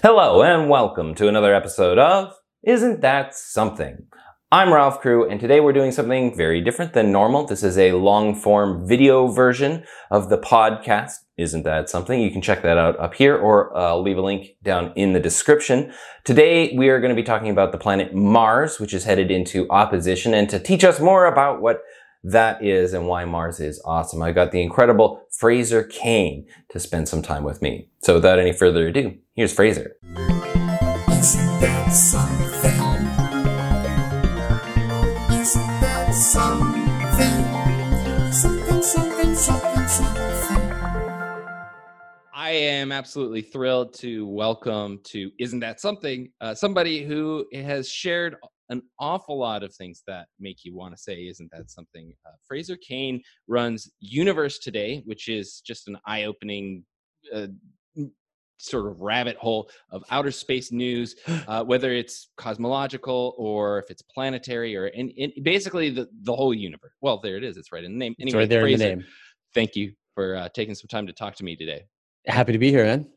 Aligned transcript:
Hello, 0.00 0.42
and 0.44 0.70
welcome 0.70 1.12
to 1.16 1.26
another 1.26 1.52
episode 1.52 1.98
of 1.98 2.32
Isn't 2.62 3.00
That 3.00 3.34
Something? 3.34 4.06
I'm 4.52 4.72
Ralph 4.72 5.00
Crew, 5.00 5.28
and 5.28 5.40
today 5.40 5.58
we're 5.58 5.72
doing 5.72 5.90
something 5.90 6.36
very 6.36 6.60
different 6.60 6.92
than 6.92 7.10
normal. 7.10 7.46
This 7.46 7.64
is 7.64 7.76
a 7.76 7.94
long 7.94 8.36
form 8.36 8.86
video 8.86 9.26
version 9.26 9.82
of 10.12 10.28
the 10.28 10.38
podcast. 10.38 11.14
Isn't 11.36 11.64
that 11.64 11.90
something? 11.90 12.20
You 12.20 12.30
can 12.30 12.42
check 12.42 12.62
that 12.62 12.78
out 12.78 12.98
up 13.00 13.14
here, 13.14 13.36
or 13.36 13.76
uh, 13.76 13.88
I'll 13.88 14.02
leave 14.02 14.18
a 14.18 14.22
link 14.22 14.50
down 14.62 14.92
in 14.94 15.14
the 15.14 15.20
description. 15.20 15.92
Today 16.22 16.76
we 16.76 16.90
are 16.90 17.00
going 17.00 17.14
to 17.14 17.20
be 17.20 17.26
talking 17.26 17.50
about 17.50 17.72
the 17.72 17.78
planet 17.78 18.14
Mars, 18.14 18.78
which 18.78 18.94
is 18.94 19.02
headed 19.02 19.32
into 19.32 19.66
opposition, 19.68 20.32
and 20.32 20.48
to 20.48 20.60
teach 20.60 20.84
us 20.84 21.00
more 21.00 21.26
about 21.26 21.60
what 21.60 21.80
that 22.24 22.62
is 22.64 22.92
and 22.94 23.06
why 23.06 23.24
Mars 23.24 23.60
is 23.60 23.80
awesome. 23.84 24.22
I 24.22 24.32
got 24.32 24.52
the 24.52 24.62
incredible 24.62 25.22
Fraser 25.30 25.84
Cain 25.84 26.46
to 26.70 26.80
spend 26.80 27.08
some 27.08 27.22
time 27.22 27.44
with 27.44 27.62
me. 27.62 27.88
So 28.02 28.14
without 28.14 28.38
any 28.38 28.52
further 28.52 28.88
ado, 28.88 29.16
here's 29.34 29.52
Fraser. 29.52 29.96
Isn't 30.02 31.60
that 31.60 31.92
something? 31.92 32.38
Isn't 35.40 35.80
that 35.80 36.12
something? 36.12 38.32
Something, 38.32 38.82
something, 38.82 39.34
something, 39.34 39.88
something. 39.88 40.72
I 42.34 42.50
am 42.50 42.92
absolutely 42.92 43.42
thrilled 43.42 43.94
to 43.94 44.26
welcome 44.26 45.00
to 45.04 45.30
Isn't 45.38 45.60
That 45.60 45.80
Something? 45.80 46.30
Uh, 46.40 46.54
somebody 46.54 47.04
who 47.04 47.46
has 47.52 47.88
shared 47.90 48.36
an 48.70 48.82
awful 48.98 49.38
lot 49.38 49.62
of 49.62 49.74
things 49.74 50.02
that 50.06 50.26
make 50.38 50.64
you 50.64 50.74
want 50.74 50.94
to 50.94 51.00
say, 51.00 51.26
Isn't 51.26 51.50
That 51.52 51.70
Something? 51.70 52.12
Uh, 52.26 52.32
Fraser 52.46 52.76
Cain 52.76 53.22
runs 53.46 53.90
Universe 54.00 54.58
Today, 54.58 55.02
which 55.06 55.28
is 55.28 55.60
just 55.60 55.88
an 55.88 55.98
eye 56.06 56.24
opening 56.24 56.84
uh, 57.34 57.46
sort 58.58 58.86
of 58.86 59.00
rabbit 59.00 59.36
hole 59.36 59.70
of 59.90 60.04
outer 60.10 60.30
space 60.30 60.72
news, 60.72 61.16
uh, 61.48 61.64
whether 61.64 61.92
it's 61.92 62.28
cosmological 62.36 63.34
or 63.38 63.78
if 63.78 63.90
it's 63.90 64.02
planetary 64.02 64.76
or 64.76 64.88
in, 64.88 65.10
in 65.10 65.32
basically 65.42 65.90
the, 65.90 66.08
the 66.22 66.34
whole 66.34 66.52
universe. 66.52 66.92
Well, 67.00 67.20
there 67.20 67.36
it 67.36 67.44
is. 67.44 67.56
It's 67.56 67.72
right 67.72 67.84
in 67.84 67.92
the 67.92 67.98
name. 67.98 68.14
It's 68.18 68.34
right 68.34 68.48
there 68.48 68.66
in 68.66 68.78
the 68.78 68.84
name. 68.84 69.04
Thank 69.54 69.76
you 69.76 69.92
for 70.14 70.36
uh, 70.36 70.48
taking 70.52 70.74
some 70.74 70.88
time 70.88 71.06
to 71.06 71.12
talk 71.12 71.34
to 71.36 71.44
me 71.44 71.56
today. 71.56 71.84
Happy 72.26 72.52
to 72.52 72.58
be 72.58 72.70
here, 72.70 72.84
man. 72.84 73.08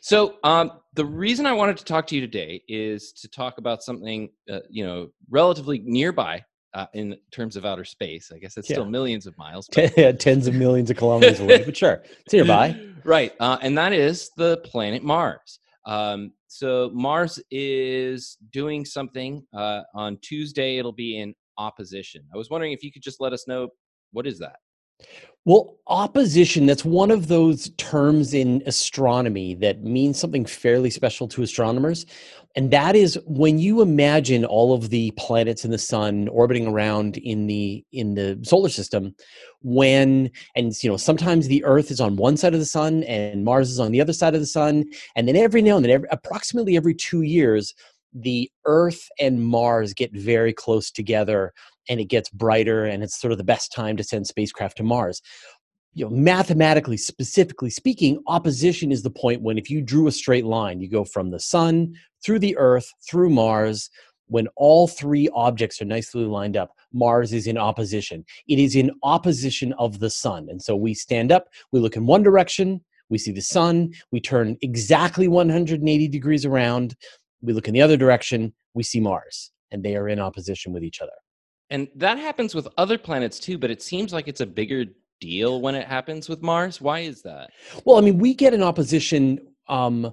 So, 0.00 0.36
um, 0.44 0.72
the 0.94 1.04
reason 1.04 1.46
I 1.46 1.52
wanted 1.52 1.76
to 1.78 1.84
talk 1.84 2.06
to 2.08 2.14
you 2.14 2.20
today 2.20 2.62
is 2.68 3.12
to 3.14 3.28
talk 3.28 3.58
about 3.58 3.82
something, 3.82 4.30
uh, 4.50 4.60
you 4.70 4.84
know, 4.84 5.08
relatively 5.28 5.80
nearby 5.84 6.44
uh, 6.74 6.86
in 6.94 7.16
terms 7.30 7.56
of 7.56 7.64
outer 7.64 7.84
space. 7.84 8.30
I 8.34 8.38
guess 8.38 8.56
it's 8.56 8.68
still 8.68 8.84
millions 8.84 9.26
of 9.26 9.36
miles. 9.38 9.68
tens 10.12 10.46
of 10.46 10.54
millions 10.54 10.90
of 10.90 10.96
kilometers 10.96 11.40
away, 11.40 11.64
but 11.64 11.76
sure, 11.76 12.02
it's 12.24 12.32
nearby. 12.32 12.78
right, 13.04 13.32
uh, 13.40 13.58
and 13.62 13.76
that 13.78 13.92
is 13.92 14.30
the 14.36 14.58
planet 14.58 15.02
Mars. 15.02 15.58
Um, 15.86 16.32
so 16.48 16.90
Mars 16.92 17.40
is 17.50 18.36
doing 18.52 18.84
something 18.84 19.46
uh, 19.54 19.82
on 19.94 20.18
Tuesday. 20.22 20.78
It'll 20.78 20.92
be 20.92 21.18
in 21.18 21.34
opposition. 21.58 22.24
I 22.32 22.36
was 22.36 22.50
wondering 22.50 22.72
if 22.72 22.82
you 22.82 22.92
could 22.92 23.02
just 23.02 23.20
let 23.20 23.32
us 23.32 23.46
know 23.46 23.68
what 24.12 24.26
is 24.26 24.38
that. 24.40 24.56
Well, 25.46 25.76
opposition, 25.86 26.66
that's 26.66 26.84
one 26.84 27.12
of 27.12 27.28
those 27.28 27.70
terms 27.76 28.34
in 28.34 28.64
astronomy 28.66 29.54
that 29.54 29.84
means 29.84 30.18
something 30.18 30.44
fairly 30.44 30.90
special 30.90 31.28
to 31.28 31.42
astronomers. 31.44 32.04
And 32.56 32.72
that 32.72 32.96
is 32.96 33.16
when 33.26 33.60
you 33.60 33.80
imagine 33.80 34.44
all 34.44 34.74
of 34.74 34.90
the 34.90 35.12
planets 35.12 35.64
in 35.64 35.70
the 35.70 35.78
sun 35.78 36.26
orbiting 36.28 36.66
around 36.66 37.18
in 37.18 37.46
the 37.46 37.84
in 37.92 38.14
the 38.14 38.40
solar 38.42 38.68
system, 38.68 39.14
when 39.62 40.32
and 40.56 40.72
you 40.82 40.90
know, 40.90 40.96
sometimes 40.96 41.46
the 41.46 41.64
Earth 41.64 41.92
is 41.92 42.00
on 42.00 42.16
one 42.16 42.36
side 42.36 42.52
of 42.52 42.58
the 42.58 42.66
sun 42.66 43.04
and 43.04 43.44
Mars 43.44 43.70
is 43.70 43.78
on 43.78 43.92
the 43.92 44.00
other 44.00 44.12
side 44.12 44.34
of 44.34 44.40
the 44.40 44.46
sun. 44.46 44.84
And 45.14 45.28
then 45.28 45.36
every 45.36 45.62
now 45.62 45.76
and 45.76 45.84
then, 45.84 45.92
every, 45.92 46.08
approximately 46.10 46.76
every 46.76 46.94
two 46.94 47.22
years, 47.22 47.72
the 48.12 48.50
Earth 48.64 49.06
and 49.20 49.44
Mars 49.44 49.94
get 49.94 50.12
very 50.12 50.52
close 50.52 50.90
together 50.90 51.52
and 51.88 52.00
it 52.00 52.06
gets 52.06 52.30
brighter 52.30 52.84
and 52.84 53.02
it's 53.02 53.20
sort 53.20 53.32
of 53.32 53.38
the 53.38 53.44
best 53.44 53.72
time 53.72 53.96
to 53.96 54.04
send 54.04 54.26
spacecraft 54.26 54.76
to 54.78 54.82
Mars. 54.82 55.22
You 55.94 56.04
know, 56.04 56.10
mathematically, 56.10 56.96
specifically 56.96 57.70
speaking, 57.70 58.22
opposition 58.26 58.92
is 58.92 59.02
the 59.02 59.10
point 59.10 59.42
when 59.42 59.56
if 59.56 59.70
you 59.70 59.80
drew 59.80 60.06
a 60.06 60.12
straight 60.12 60.44
line, 60.44 60.80
you 60.80 60.90
go 60.90 61.04
from 61.04 61.30
the 61.30 61.40
sun 61.40 61.94
through 62.24 62.40
the 62.40 62.56
Earth 62.56 62.92
through 63.08 63.30
Mars. 63.30 63.88
When 64.28 64.48
all 64.56 64.88
three 64.88 65.28
objects 65.34 65.80
are 65.80 65.86
nicely 65.86 66.24
lined 66.24 66.56
up, 66.56 66.72
Mars 66.92 67.32
is 67.32 67.46
in 67.46 67.56
opposition. 67.56 68.24
It 68.48 68.58
is 68.58 68.74
in 68.74 68.90
opposition 69.04 69.72
of 69.74 70.00
the 70.00 70.10
sun. 70.10 70.48
And 70.50 70.60
so 70.60 70.74
we 70.74 70.94
stand 70.94 71.30
up, 71.30 71.46
we 71.72 71.80
look 71.80 71.96
in 71.96 72.06
one 72.06 72.24
direction, 72.24 72.84
we 73.08 73.18
see 73.18 73.32
the 73.32 73.40
sun, 73.40 73.92
we 74.10 74.20
turn 74.20 74.56
exactly 74.62 75.28
180 75.28 76.08
degrees 76.08 76.44
around, 76.44 76.96
we 77.40 77.52
look 77.52 77.68
in 77.68 77.74
the 77.74 77.82
other 77.82 77.96
direction, 77.96 78.52
we 78.74 78.82
see 78.82 79.00
Mars, 79.00 79.52
and 79.70 79.84
they 79.84 79.96
are 79.96 80.08
in 80.08 80.18
opposition 80.18 80.72
with 80.72 80.82
each 80.82 81.00
other. 81.00 81.12
And 81.70 81.88
that 81.96 82.18
happens 82.18 82.54
with 82.54 82.68
other 82.76 82.98
planets 82.98 83.38
too, 83.38 83.58
but 83.58 83.70
it 83.70 83.82
seems 83.82 84.12
like 84.12 84.28
it's 84.28 84.40
a 84.40 84.46
bigger 84.46 84.84
deal 85.20 85.60
when 85.60 85.74
it 85.74 85.86
happens 85.86 86.28
with 86.28 86.42
Mars. 86.42 86.80
Why 86.80 87.00
is 87.00 87.22
that? 87.22 87.50
Well, 87.84 87.96
I 87.96 88.00
mean, 88.00 88.18
we 88.18 88.34
get 88.34 88.54
an 88.54 88.62
opposition 88.62 89.40
um, 89.68 90.12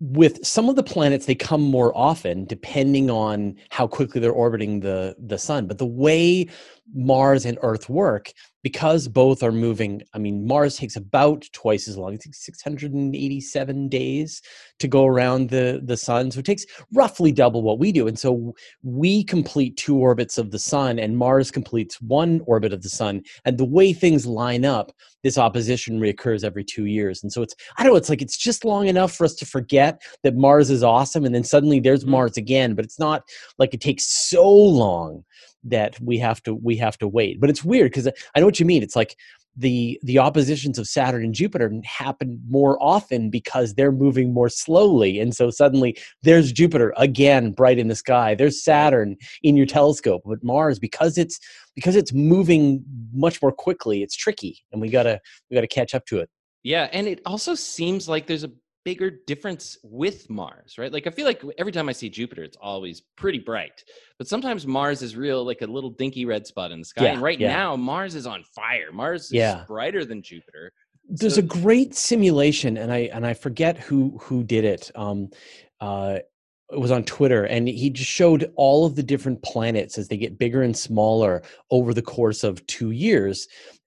with 0.00 0.44
some 0.44 0.68
of 0.68 0.76
the 0.76 0.82
planets. 0.82 1.26
They 1.26 1.34
come 1.34 1.62
more 1.62 1.96
often, 1.96 2.44
depending 2.46 3.10
on 3.10 3.56
how 3.70 3.86
quickly 3.86 4.20
they're 4.20 4.32
orbiting 4.32 4.80
the 4.80 5.16
the 5.18 5.38
sun. 5.38 5.66
But 5.66 5.78
the 5.78 5.86
way 5.86 6.48
Mars 6.94 7.44
and 7.44 7.58
Earth 7.62 7.88
work, 7.88 8.32
because 8.64 9.06
both 9.08 9.42
are 9.42 9.52
moving. 9.52 10.02
I 10.14 10.18
mean, 10.18 10.46
Mars 10.46 10.76
takes 10.76 10.96
about 10.96 11.44
twice 11.52 11.86
as 11.86 11.98
long. 11.98 12.14
I 12.14 12.16
think 12.16 12.34
687 12.34 13.88
days 13.90 14.40
to 14.78 14.88
go 14.88 15.04
around 15.04 15.50
the 15.50 15.82
the 15.84 15.98
sun. 15.98 16.30
So 16.30 16.40
it 16.40 16.46
takes 16.46 16.64
roughly 16.92 17.30
double 17.30 17.62
what 17.62 17.78
we 17.78 17.92
do. 17.92 18.08
And 18.08 18.18
so 18.18 18.54
we 18.82 19.22
complete 19.22 19.76
two 19.76 19.98
orbits 19.98 20.38
of 20.38 20.50
the 20.50 20.58
sun, 20.58 20.98
and 20.98 21.18
Mars 21.18 21.50
completes 21.50 22.00
one 22.00 22.40
orbit 22.46 22.72
of 22.72 22.82
the 22.82 22.88
sun. 22.88 23.22
And 23.44 23.58
the 23.58 23.66
way 23.66 23.92
things 23.92 24.26
line 24.26 24.64
up, 24.64 24.92
this 25.22 25.36
opposition 25.36 26.00
reoccurs 26.00 26.42
every 26.42 26.64
two 26.64 26.86
years. 26.86 27.22
And 27.22 27.30
so 27.30 27.42
it's, 27.42 27.54
I 27.76 27.82
don't 27.82 27.92
know, 27.92 27.98
it's 27.98 28.08
like 28.08 28.22
it's 28.22 28.38
just 28.38 28.64
long 28.64 28.88
enough 28.88 29.12
for 29.12 29.26
us 29.26 29.34
to 29.36 29.46
forget 29.46 30.00
that 30.22 30.36
Mars 30.36 30.70
is 30.70 30.82
awesome. 30.82 31.26
And 31.26 31.34
then 31.34 31.44
suddenly 31.44 31.80
there's 31.80 32.04
Mhm. 32.04 32.08
Mars 32.08 32.36
again, 32.38 32.74
but 32.74 32.84
it's 32.86 32.98
not 32.98 33.22
like 33.58 33.74
it 33.74 33.82
takes 33.82 34.06
so 34.06 34.48
long 34.48 35.22
that 35.64 35.98
we 36.00 36.18
have 36.18 36.42
to 36.44 36.54
we 36.54 36.76
have 36.76 36.98
to 36.98 37.08
wait. 37.08 37.40
But 37.40 37.50
it's 37.50 37.64
weird 37.64 37.90
because 37.90 38.08
i 38.34 38.40
know 38.40 38.46
what 38.46 38.60
you 38.60 38.66
mean. 38.66 38.82
It's 38.82 38.96
like 38.96 39.16
the 39.56 39.98
the 40.02 40.18
oppositions 40.18 40.78
of 40.78 40.88
saturn 40.88 41.22
and 41.22 41.34
jupiter 41.34 41.72
happen 41.84 42.40
more 42.48 42.76
often 42.82 43.30
because 43.30 43.74
they're 43.74 43.92
moving 43.92 44.32
more 44.32 44.48
slowly. 44.48 45.20
And 45.20 45.34
so 45.34 45.50
suddenly 45.50 45.96
there's 46.22 46.52
jupiter 46.52 46.92
again 46.96 47.52
bright 47.52 47.78
in 47.78 47.88
the 47.88 47.94
sky. 47.94 48.34
There's 48.34 48.62
saturn 48.62 49.16
in 49.42 49.56
your 49.56 49.66
telescope 49.66 50.22
but 50.24 50.42
mars 50.42 50.78
because 50.78 51.16
it's 51.18 51.38
because 51.74 51.96
it's 51.96 52.12
moving 52.12 52.84
much 53.12 53.40
more 53.40 53.52
quickly. 53.52 54.02
It's 54.02 54.16
tricky 54.16 54.58
and 54.72 54.80
we 54.80 54.88
gotta 54.88 55.20
we 55.50 55.54
gotta 55.54 55.68
catch 55.68 55.94
up 55.94 56.06
to 56.06 56.18
it. 56.18 56.28
Yeah, 56.64 56.88
and 56.92 57.06
it 57.06 57.20
also 57.26 57.54
seems 57.54 58.08
like 58.08 58.26
there's 58.26 58.44
a 58.44 58.50
bigger 58.84 59.10
difference 59.26 59.78
with 59.82 60.28
Mars, 60.30 60.76
right? 60.78 60.92
Like 60.92 61.06
I 61.06 61.10
feel 61.10 61.24
like 61.26 61.42
every 61.58 61.72
time 61.72 61.88
I 61.88 61.92
see 61.92 62.08
Jupiter, 62.10 62.42
it's 62.44 62.56
always 62.60 63.00
pretty 63.16 63.38
bright, 63.38 63.82
but 64.18 64.28
sometimes 64.28 64.66
Mars 64.66 65.02
is 65.02 65.16
real, 65.16 65.44
like 65.44 65.62
a 65.62 65.66
little 65.66 65.90
dinky 65.90 66.24
red 66.26 66.46
spot 66.46 66.70
in 66.70 66.78
the 66.80 66.84
sky. 66.84 67.04
Yeah, 67.04 67.12
and 67.12 67.22
right 67.22 67.38
yeah. 67.40 67.52
now, 67.56 67.76
Mars 67.76 68.14
is 68.14 68.26
on 68.26 68.44
fire. 68.54 68.92
Mars 68.92 69.24
is 69.26 69.32
Yeah. 69.32 69.64
brighter 69.66 70.04
than 70.04 70.22
Jupiter. 70.22 70.72
there's 71.08 71.34
So- 71.34 71.40
a 71.40 71.42
great 71.42 71.94
simulation 71.94 72.78
and 72.78 72.90
i 72.90 73.10
and 73.12 73.26
i 73.26 73.34
forget 73.34 73.76
who 73.76 74.16
who 74.22 74.42
did 74.42 74.64
it 74.64 74.90
um 74.94 75.28
uh 75.82 76.16
it 76.72 76.80
was 76.80 76.90
on 76.90 77.04
twitter 77.04 77.44
and 77.44 77.68
he 77.68 77.90
just 77.90 78.08
showed 78.10 78.50
all 78.56 78.86
of 78.86 78.96
the 78.96 79.02
different 79.02 79.42
planets 79.42 79.98
as 79.98 80.08
they 80.08 80.16
get 80.16 80.38
bigger 80.38 80.62
and 80.62 80.74
smaller 80.74 81.42
over 81.70 81.92
the 81.92 82.00
course 82.00 82.42
of 82.42 82.66
two 82.68 82.90
years 82.90 83.46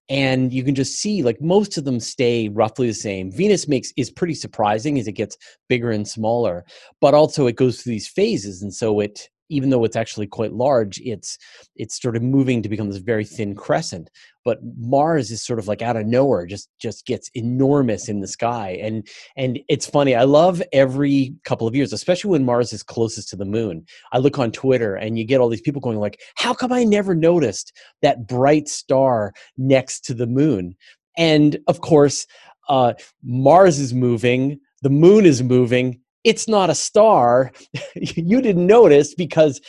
and 0.10 0.54
you 0.54 0.64
can 0.64 0.76
just 0.76 1.00
see 1.00 1.24
like 1.24 1.42
most 1.42 1.78
of 1.78 1.86
them 1.86 2.00
stay 2.00 2.50
roughly 2.50 2.88
the 2.88 2.94
same. 2.94 3.32
Venus 3.32 3.68
makes 3.68 3.92
is 3.98 4.10
pretty 4.10 4.34
surprising 4.34 4.98
as 4.98 5.08
it 5.08 5.14
gets 5.14 5.38
bigger 5.70 5.92
and 5.92 6.08
smaller 6.08 6.66
but 7.02 7.14
also 7.14 7.48
it 7.48 7.56
goes 7.56 7.82
through 7.82 7.92
these 7.92 8.08
phases 8.08 8.62
and 8.62 8.74
so 8.74 9.00
it 9.00 9.30
even 9.50 9.70
though 9.70 9.84
it's 9.84 9.96
actually 9.96 10.28
quite 10.28 10.54
large 10.54 11.00
it's 11.04 11.38
it's 11.76 12.02
sort 12.02 12.16
of 12.16 12.24
moving 12.24 12.62
to 12.62 12.70
become 12.70 12.90
this 12.90 12.98
very 12.98 13.26
thin 13.26 13.56
crescent. 13.56 14.10
But 14.46 14.60
mars 14.78 15.30
is 15.30 15.44
sort 15.44 15.60
of 15.60 15.68
like 15.68 15.82
out 15.82 15.98
of 15.98 16.06
nowhere 16.06 16.46
just 16.46 16.70
just 16.80 17.06
gets 17.06 17.30
enormous 17.34 18.08
in 18.08 18.22
the 18.22 18.28
sky. 18.28 18.80
And 18.82 19.08
and 19.36 19.60
it's 19.68 19.88
funny 19.88 20.16
i 20.16 20.24
love 20.24 20.62
every 20.74 21.36
couple 21.44 21.68
of 21.68 21.76
years 21.76 21.94
especially 21.94 22.32
when 22.32 22.46
mars 22.46 22.74
is 22.74 22.84
closest 22.84 23.30
to 23.30 23.36
the 23.36 23.46
moon. 23.46 23.86
I 24.12 24.20
look 24.20 24.40
on 24.40 24.52
twitter 24.52 24.96
and 24.96 25.18
you 25.18 25.26
get 25.26 25.40
all 25.42 25.50
these 25.50 25.62
people 25.62 25.82
going 25.82 25.98
like 25.98 26.22
how 26.36 26.54
come 26.54 26.72
i 26.72 26.84
never 26.84 27.16
noticed 27.16 27.74
that 28.02 28.28
bright 28.28 28.68
star 28.68 29.34
next 29.58 30.02
to 30.06 30.14
the 30.14 30.28
moon? 30.28 30.76
And 31.18 31.58
of 31.68 31.82
course 31.82 32.28
uh, 32.70 32.94
mars 33.24 33.80
is 33.80 33.94
moving 33.94 34.60
the 34.82 34.90
moon 34.90 35.26
is 35.26 35.42
moving 35.42 36.00
it's 36.28 36.48
not 36.48 36.70
a 36.70 36.76
star 36.76 37.52
you 37.96 38.42
didn't 38.42 38.68
notice 38.68 39.16
because 39.16 39.62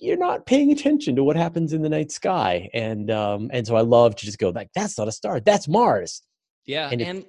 you're 0.00 0.16
not 0.16 0.46
paying 0.46 0.70
attention 0.72 1.14
to 1.16 1.24
what 1.24 1.36
happens 1.36 1.72
in 1.72 1.82
the 1.82 1.88
night 1.88 2.10
sky 2.10 2.68
and 2.74 3.10
um 3.10 3.50
and 3.52 3.66
so 3.66 3.76
i 3.76 3.80
love 3.80 4.16
to 4.16 4.26
just 4.26 4.38
go 4.38 4.50
like 4.50 4.70
that's 4.74 4.98
not 4.98 5.08
a 5.08 5.12
star 5.12 5.40
that's 5.40 5.68
mars 5.68 6.22
Yeah, 6.66 6.88
And 6.90 7.02
and, 7.02 7.24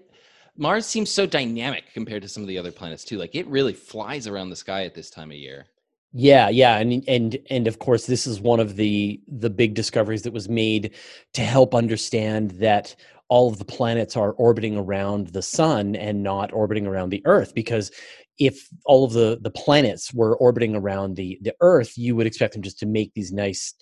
Mars 0.58 0.86
seems 0.86 1.12
so 1.12 1.26
dynamic 1.26 1.84
compared 1.94 2.22
to 2.22 2.30
some 2.30 2.42
of 2.42 2.48
the 2.48 2.58
other 2.58 2.72
planets 2.72 3.04
too. 3.04 3.18
Like 3.18 3.36
it 3.36 3.46
really 3.48 3.74
flies 3.74 4.26
around 4.28 4.50
the 4.50 4.56
sky 4.56 4.86
at 4.86 4.96
this 4.96 5.10
time 5.10 5.32
of 5.32 5.38
year. 5.38 5.66
Yeah, 6.14 6.48
yeah, 6.48 6.78
and 6.78 7.04
and 7.10 7.38
and 7.50 7.68
of 7.68 7.80
course, 7.80 8.06
this 8.06 8.26
is 8.26 8.40
one 8.40 8.62
of 8.62 8.78
the 8.78 9.20
the 9.28 9.50
big 9.50 9.74
discoveries 9.74 10.22
that 10.22 10.32
was 10.32 10.48
made 10.48 10.92
to 11.34 11.42
help 11.42 11.76
understand 11.76 12.52
that 12.52 12.96
all 13.28 13.50
of 13.50 13.58
the 13.58 13.66
planets 13.66 14.16
are 14.16 14.32
orbiting 14.34 14.78
around 14.78 15.28
the 15.28 15.42
sun 15.42 15.96
and 15.96 16.24
not 16.24 16.54
orbiting 16.54 16.88
around 16.88 17.10
the 17.10 17.22
Earth. 17.26 17.54
Because 17.54 17.92
if 18.38 18.68
all 18.86 19.06
of 19.06 19.14
the 19.14 19.38
the 19.42 19.50
planets 19.52 20.14
were 20.14 20.36
orbiting 20.38 20.76
around 20.76 21.16
the 21.16 21.40
the 21.42 21.56
Earth, 21.62 21.98
you 21.98 22.16
would 22.16 22.28
expect 22.28 22.54
them 22.54 22.62
just 22.62 22.80
to 22.80 22.86
make 22.86 23.14
these 23.14 23.32
nice 23.32 23.74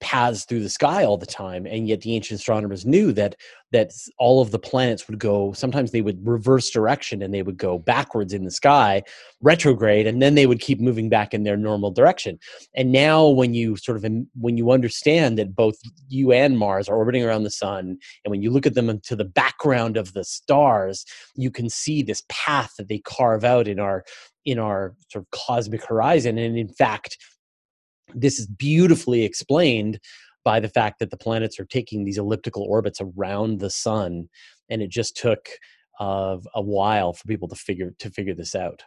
paths 0.00 0.44
through 0.44 0.60
the 0.60 0.68
sky 0.68 1.04
all 1.04 1.18
the 1.18 1.26
time 1.26 1.66
and 1.66 1.88
yet 1.88 2.00
the 2.00 2.14
ancient 2.14 2.40
astronomers 2.40 2.86
knew 2.86 3.12
that 3.12 3.36
that 3.70 3.90
all 4.18 4.40
of 4.40 4.50
the 4.50 4.58
planets 4.58 5.08
would 5.08 5.18
go 5.18 5.52
sometimes 5.52 5.90
they 5.90 6.00
would 6.00 6.26
reverse 6.26 6.70
direction 6.70 7.20
and 7.22 7.34
they 7.34 7.42
would 7.42 7.58
go 7.58 7.78
backwards 7.78 8.32
in 8.32 8.44
the 8.44 8.50
sky 8.50 9.02
retrograde 9.44 10.06
and 10.06 10.22
then 10.22 10.34
they 10.34 10.46
would 10.46 10.60
keep 10.60 10.80
moving 10.80 11.08
back 11.08 11.34
in 11.34 11.44
their 11.44 11.56
normal 11.56 11.90
direction. 11.90 12.38
And 12.74 12.92
now 12.92 13.28
when 13.28 13.52
you 13.52 13.76
sort 13.76 14.02
of 14.02 14.10
when 14.40 14.56
you 14.56 14.70
understand 14.70 15.38
that 15.38 15.54
both 15.54 15.76
you 16.08 16.32
and 16.32 16.58
mars 16.58 16.88
are 16.88 16.96
orbiting 16.96 17.24
around 17.24 17.42
the 17.42 17.50
sun 17.50 17.98
and 18.24 18.30
when 18.30 18.42
you 18.42 18.50
look 18.50 18.66
at 18.66 18.74
them 18.74 18.88
into 18.88 19.14
the 19.14 19.24
background 19.24 19.96
of 19.96 20.14
the 20.14 20.24
stars 20.24 21.04
you 21.36 21.50
can 21.50 21.68
see 21.68 22.02
this 22.02 22.22
path 22.28 22.72
that 22.78 22.88
they 22.88 22.98
carve 23.00 23.44
out 23.44 23.68
in 23.68 23.78
our 23.78 24.04
in 24.44 24.58
our 24.58 24.94
sort 25.10 25.24
of 25.24 25.30
cosmic 25.30 25.84
horizon. 25.84 26.38
And 26.38 26.56
in 26.56 26.68
fact 26.68 27.18
this 28.14 28.38
is 28.38 28.46
beautifully 28.46 29.24
explained 29.24 29.98
by 30.44 30.60
the 30.60 30.68
fact 30.68 30.98
that 30.98 31.10
the 31.10 31.16
planets 31.16 31.58
are 31.58 31.64
taking 31.64 32.04
these 32.04 32.18
elliptical 32.18 32.64
orbits 32.64 33.00
around 33.00 33.60
the 33.60 33.70
sun 33.70 34.28
and 34.68 34.82
it 34.82 34.90
just 34.90 35.16
took 35.16 35.48
uh, 36.00 36.36
a 36.54 36.60
while 36.60 37.12
for 37.12 37.26
people 37.26 37.48
to 37.48 37.54
figure 37.54 37.94
to 37.98 38.10
figure 38.10 38.34
this 38.34 38.54
out 38.54 38.82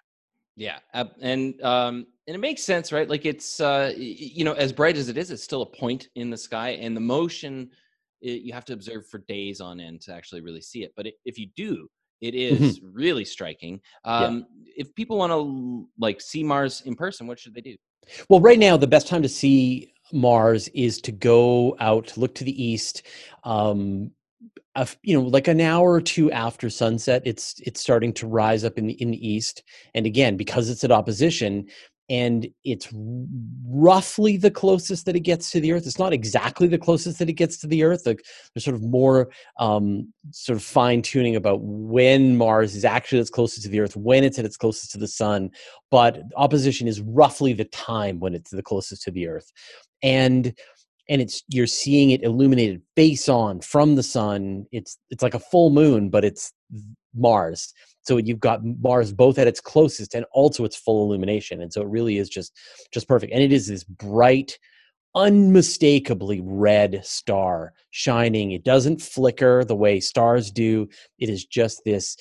Yeah, 0.57 0.79
and 1.21 1.61
um, 1.61 2.07
and 2.25 2.35
it 2.35 2.39
makes 2.39 2.63
sense, 2.63 2.91
right? 2.91 3.07
Like 3.07 3.25
it's 3.25 3.59
uh, 3.59 3.93
you 3.95 4.43
know 4.43 4.53
as 4.53 4.73
bright 4.73 4.97
as 4.97 5.07
it 5.07 5.15
is, 5.15 5.29
it's 5.29 5.43
still 5.43 5.61
a 5.61 5.67
point 5.67 6.09
in 6.15 6.31
the 6.31 6.37
sky, 6.37 6.69
and 6.69 6.97
the 6.97 7.01
motion 7.01 7.69
it, 8.21 8.41
you 8.41 8.53
have 8.53 8.65
to 8.65 8.73
observe 8.73 9.05
for 9.05 9.19
days 9.19 9.61
on 9.61 9.79
end 9.79 10.01
to 10.01 10.13
actually 10.13 10.41
really 10.41 10.61
see 10.61 10.83
it. 10.83 10.93
But 10.95 11.05
i 11.05 11.11
if 11.25 11.37
you 11.37 11.47
do, 11.55 11.87
it 12.21 12.33
is 12.33 12.81
really 12.81 13.23
striking. 13.23 13.79
Um, 14.03 14.47
If 14.75 14.93
people 14.95 15.17
want 15.17 15.31
to 15.31 15.87
like 15.99 16.21
see 16.21 16.43
Mars 16.43 16.81
in 16.85 16.95
person, 16.95 17.27
what 17.27 17.39
should 17.39 17.53
they 17.53 17.61
do? 17.61 17.75
Well 18.29 18.39
right 18.39 18.59
now 18.59 18.77
the 18.77 18.87
best 18.87 19.07
time 19.07 19.21
to 19.21 19.29
see 19.29 19.93
mars 20.13 20.67
is 20.69 21.01
to 21.01 21.11
go 21.11 21.75
out 21.79 22.15
look 22.17 22.33
to 22.35 22.43
the 22.43 22.63
east 22.63 23.03
um, 23.43 24.11
a 24.77 24.87
you 25.01 25.19
know 25.19 25.27
like 25.27 25.47
an 25.47 25.59
hour 25.59 25.91
or 25.91 26.01
two 26.01 26.31
after 26.31 26.69
sunset 26.69 27.21
it's 27.25 27.59
it's 27.65 27.81
starting 27.81 28.13
to 28.13 28.27
rise 28.27 28.63
up 28.63 28.77
in 28.77 28.87
the 28.87 28.93
in 29.01 29.11
the 29.11 29.27
east. 29.27 29.63
And 29.93 30.05
again 30.05 30.37
because 30.37 30.69
it's 30.69 30.83
at 30.83 30.91
opposition 30.91 31.67
and 32.09 32.47
it's 32.63 32.87
roughly 32.93 34.37
the 34.37 34.51
closest 34.51 35.05
that 35.05 35.15
it 35.15 35.21
gets 35.21 35.51
to 35.51 35.59
the 35.59 35.73
earth. 35.73 35.85
It's 35.85 35.99
not 35.99 36.13
exactly 36.13 36.67
the 36.67 36.77
closest 36.77 37.19
that 37.19 37.29
it 37.29 37.33
gets 37.33 37.57
to 37.57 37.67
the 37.67 37.83
earth. 37.83 38.05
Like 38.05 38.23
there's 38.53 38.63
sort 38.63 38.75
of 38.75 38.81
more 38.81 39.29
um, 39.59 40.13
sort 40.31 40.57
of 40.57 40.63
fine 40.63 41.01
tuning 41.01 41.35
about 41.35 41.59
when 41.61 42.37
mars 42.37 42.75
is 42.75 42.85
actually 42.85 43.19
its 43.19 43.29
closest 43.29 43.63
to 43.63 43.69
the 43.69 43.81
earth 43.81 43.95
when 43.95 44.23
it's 44.23 44.39
at 44.39 44.45
its 44.45 44.57
closest 44.57 44.91
to 44.91 44.97
the 44.97 45.07
sun 45.07 45.49
but 45.91 46.21
opposition 46.35 46.87
is 46.87 47.01
roughly 47.01 47.53
the 47.53 47.65
time 47.65 48.19
when 48.19 48.33
it's 48.33 48.51
the 48.51 48.63
closest 48.63 49.03
to 49.03 49.11
the 49.11 49.27
earth. 49.27 49.51
And 50.01 50.53
and 51.09 51.21
it's 51.21 51.43
you're 51.47 51.67
seeing 51.67 52.11
it 52.11 52.23
illuminated 52.23 52.81
face 52.95 53.29
on 53.29 53.61
from 53.61 53.95
the 53.95 54.03
sun. 54.03 54.65
It's 54.71 54.97
it's 55.09 55.23
like 55.23 55.33
a 55.33 55.39
full 55.39 55.69
moon 55.69 56.09
but 56.09 56.25
it's 56.25 56.53
mars 57.15 57.73
so 58.07 58.17
you've 58.17 58.39
got 58.39 58.63
mars 58.63 59.11
both 59.11 59.37
at 59.37 59.47
its 59.47 59.59
closest 59.59 60.15
and 60.15 60.25
also 60.31 60.63
its 60.63 60.77
full 60.77 61.03
illumination. 61.05 61.61
And 61.61 61.71
so 61.71 61.81
it 61.81 61.89
really 61.89 62.17
is 62.17 62.29
just 62.29 62.57
just 62.91 63.07
perfect. 63.07 63.33
And 63.33 63.43
it 63.43 63.51
is 63.51 63.67
this 63.67 63.83
bright 63.83 64.57
unmistakably 65.13 66.41
red 66.43 67.01
star 67.03 67.73
shining. 67.91 68.51
It 68.51 68.63
doesn't 68.63 69.01
flicker 69.01 69.65
the 69.65 69.75
way 69.75 69.99
stars 69.99 70.51
do. 70.51 70.87
It 71.19 71.29
is 71.29 71.45
just 71.45 71.81
this 71.85 72.15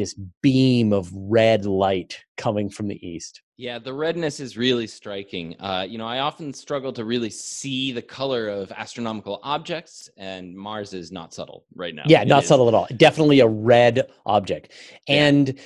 this 0.00 0.14
beam 0.42 0.92
of 0.92 1.10
red 1.12 1.66
light 1.66 2.18
coming 2.36 2.68
from 2.70 2.88
the 2.88 3.06
east 3.06 3.42
Yeah, 3.56 3.78
the 3.78 3.92
redness 3.92 4.38
is 4.40 4.56
really 4.56 4.86
striking. 4.86 5.56
Uh, 5.60 5.84
you 5.88 5.98
know, 5.98 6.06
I 6.06 6.20
often 6.20 6.54
struggle 6.54 6.92
to 6.92 7.04
really 7.04 7.30
see 7.30 7.90
the 7.92 8.02
color 8.02 8.48
of 8.48 8.70
astronomical 8.72 9.40
objects, 9.42 10.08
and 10.16 10.56
Mars 10.56 10.94
is 10.94 11.10
not 11.10 11.34
subtle 11.34 11.64
right 11.74 11.94
now. 11.94 12.04
yeah 12.06 12.22
It 12.22 12.28
not 12.28 12.42
is- 12.44 12.48
subtle 12.48 12.68
at 12.68 12.74
all 12.74 12.86
definitely 12.96 13.40
a 13.40 13.48
red 13.48 14.08
object 14.26 14.72
and 15.08 15.58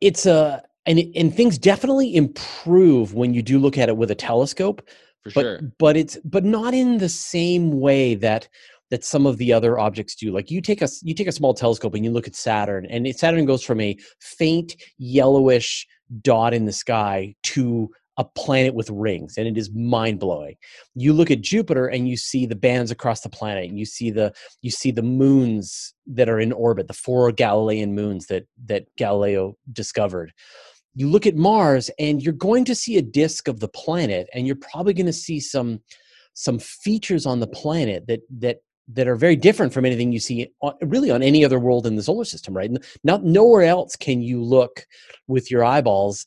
it's 0.00 0.26
a 0.26 0.62
and 0.86 0.98
it- 1.00 1.12
and 1.16 1.34
things 1.34 1.58
definitely 1.58 2.14
improve 2.14 3.14
when 3.14 3.34
you 3.34 3.42
do 3.42 3.58
look 3.58 3.76
at 3.78 3.88
it 3.88 3.96
with 3.96 4.10
a 4.10 4.14
telescope 4.14 4.78
for 5.22 5.30
but 5.34 5.42
sure. 5.42 5.60
but 5.78 5.96
it's 5.96 6.16
but 6.24 6.44
not 6.44 6.72
in 6.74 6.98
the 6.98 7.08
same 7.08 7.64
way 7.86 8.14
that 8.14 8.46
that 8.90 9.04
some 9.04 9.26
of 9.26 9.38
the 9.38 9.52
other 9.52 9.78
objects 9.78 10.14
do. 10.14 10.32
Like 10.32 10.50
you 10.50 10.60
take 10.60 10.82
a 10.82 10.88
you 11.02 11.14
take 11.14 11.26
a 11.26 11.32
small 11.32 11.54
telescope 11.54 11.94
and 11.94 12.04
you 12.04 12.10
look 12.10 12.26
at 12.26 12.36
saturn 12.36 12.86
and 12.86 13.06
saturn 13.16 13.44
goes 13.44 13.64
from 13.64 13.80
a 13.80 13.96
faint 14.20 14.76
yellowish 14.98 15.86
dot 16.22 16.54
in 16.54 16.64
the 16.64 16.72
sky 16.72 17.34
to 17.42 17.90
a 18.16 18.24
planet 18.24 18.74
with 18.74 18.90
rings 18.90 19.36
and 19.36 19.48
it 19.48 19.58
is 19.58 19.72
mind-blowing. 19.74 20.54
You 20.94 21.12
look 21.12 21.30
at 21.30 21.40
jupiter 21.40 21.88
and 21.88 22.08
you 22.08 22.16
see 22.16 22.46
the 22.46 22.54
bands 22.54 22.90
across 22.90 23.22
the 23.22 23.28
planet 23.28 23.68
and 23.68 23.78
you 23.78 23.86
see 23.86 24.10
the 24.10 24.32
you 24.62 24.70
see 24.70 24.92
the 24.92 25.02
moons 25.02 25.94
that 26.06 26.28
are 26.28 26.38
in 26.38 26.52
orbit 26.52 26.86
the 26.86 26.94
four 26.94 27.32
galilean 27.32 27.94
moons 27.94 28.26
that 28.26 28.44
that 28.66 28.84
galileo 28.96 29.56
discovered. 29.72 30.32
You 30.94 31.08
look 31.08 31.26
at 31.26 31.34
mars 31.34 31.90
and 31.98 32.22
you're 32.22 32.32
going 32.32 32.64
to 32.66 32.74
see 32.76 32.96
a 32.98 33.02
disk 33.02 33.48
of 33.48 33.58
the 33.58 33.68
planet 33.68 34.28
and 34.32 34.46
you're 34.46 34.56
probably 34.56 34.94
going 34.94 35.06
to 35.06 35.12
see 35.12 35.40
some 35.40 35.80
some 36.34 36.58
features 36.58 37.26
on 37.26 37.40
the 37.40 37.48
planet 37.48 38.06
that 38.06 38.20
that 38.38 38.58
that 38.88 39.08
are 39.08 39.16
very 39.16 39.36
different 39.36 39.72
from 39.72 39.84
anything 39.84 40.12
you 40.12 40.20
see 40.20 40.52
on, 40.60 40.74
really 40.82 41.10
on 41.10 41.22
any 41.22 41.44
other 41.44 41.58
world 41.58 41.86
in 41.86 41.96
the 41.96 42.02
solar 42.02 42.24
system 42.24 42.54
right? 42.54 42.70
Not 43.02 43.24
nowhere 43.24 43.62
else 43.62 43.96
can 43.96 44.22
you 44.22 44.42
look 44.42 44.86
with 45.26 45.50
your 45.50 45.64
eyeballs 45.64 46.26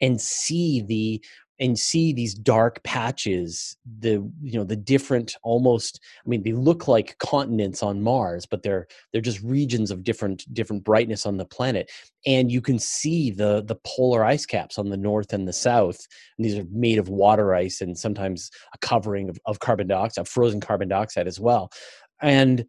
and 0.00 0.20
see 0.20 0.80
the 0.80 1.24
and 1.60 1.78
see 1.78 2.12
these 2.12 2.34
dark 2.34 2.82
patches 2.82 3.76
the 4.00 4.28
you 4.42 4.58
know 4.58 4.64
the 4.64 4.76
different 4.76 5.36
almost 5.42 6.00
i 6.24 6.28
mean 6.28 6.42
they 6.42 6.52
look 6.52 6.88
like 6.88 7.18
continents 7.18 7.82
on 7.82 8.02
mars 8.02 8.46
but 8.46 8.62
they're 8.62 8.86
they're 9.12 9.20
just 9.20 9.42
regions 9.42 9.90
of 9.90 10.04
different 10.04 10.52
different 10.52 10.84
brightness 10.84 11.26
on 11.26 11.36
the 11.36 11.44
planet. 11.44 11.90
And 12.26 12.50
you 12.50 12.60
can 12.60 12.78
see 12.78 13.30
the 13.30 13.62
the 13.62 13.76
polar 13.84 14.24
ice 14.24 14.46
caps 14.46 14.78
on 14.78 14.88
the 14.88 14.96
north 14.96 15.32
and 15.32 15.46
the 15.46 15.52
south. 15.52 16.06
And 16.36 16.44
these 16.44 16.58
are 16.58 16.66
made 16.70 16.98
of 16.98 17.08
water 17.08 17.54
ice 17.54 17.80
and 17.80 17.96
sometimes 17.96 18.50
a 18.74 18.78
covering 18.78 19.28
of, 19.28 19.38
of 19.46 19.60
carbon 19.60 19.88
dioxide 19.88 20.28
frozen 20.28 20.60
carbon 20.60 20.88
dioxide 20.88 21.26
as 21.26 21.40
well. 21.40 21.70
And 22.20 22.64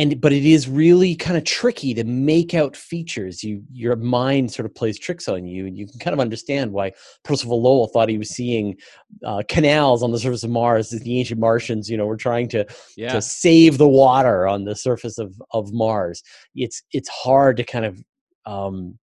and 0.00 0.18
but 0.20 0.32
it 0.32 0.46
is 0.46 0.66
really 0.66 1.14
kind 1.14 1.36
of 1.36 1.44
tricky 1.44 1.92
to 1.92 2.04
make 2.04 2.54
out 2.54 2.74
features 2.74 3.44
you 3.44 3.62
your 3.70 3.96
mind 3.96 4.50
sort 4.50 4.64
of 4.64 4.74
plays 4.74 4.98
tricks 4.98 5.28
on 5.28 5.44
you 5.44 5.66
and 5.66 5.76
you 5.76 5.86
can 5.86 5.98
kind 5.98 6.14
of 6.14 6.20
understand 6.20 6.72
why 6.72 6.90
percival 7.22 7.62
lowell 7.62 7.88
thought 7.88 8.08
he 8.08 8.16
was 8.18 8.30
seeing 8.30 8.76
uh, 9.24 9.42
canals 9.48 10.02
on 10.02 10.10
the 10.10 10.18
surface 10.18 10.42
of 10.42 10.50
mars 10.50 10.92
as 10.92 11.00
the 11.00 11.18
ancient 11.18 11.38
martians 11.38 11.90
you 11.90 11.96
know 11.96 12.06
were 12.06 12.16
trying 12.16 12.48
to 12.48 12.64
Yeah. 12.96 13.12
to 13.12 13.20
save 13.20 13.78
the 13.78 13.88
water 13.88 14.48
on 14.48 14.64
the 14.64 14.74
surface 14.74 15.18
of 15.18 15.34
of 15.52 15.72
mars 15.72 16.22
it's 16.54 16.82
it's 16.92 17.08
hard 17.08 17.56
to 17.58 17.64
kind 17.64 17.84
of 17.84 18.02
um 18.46 18.98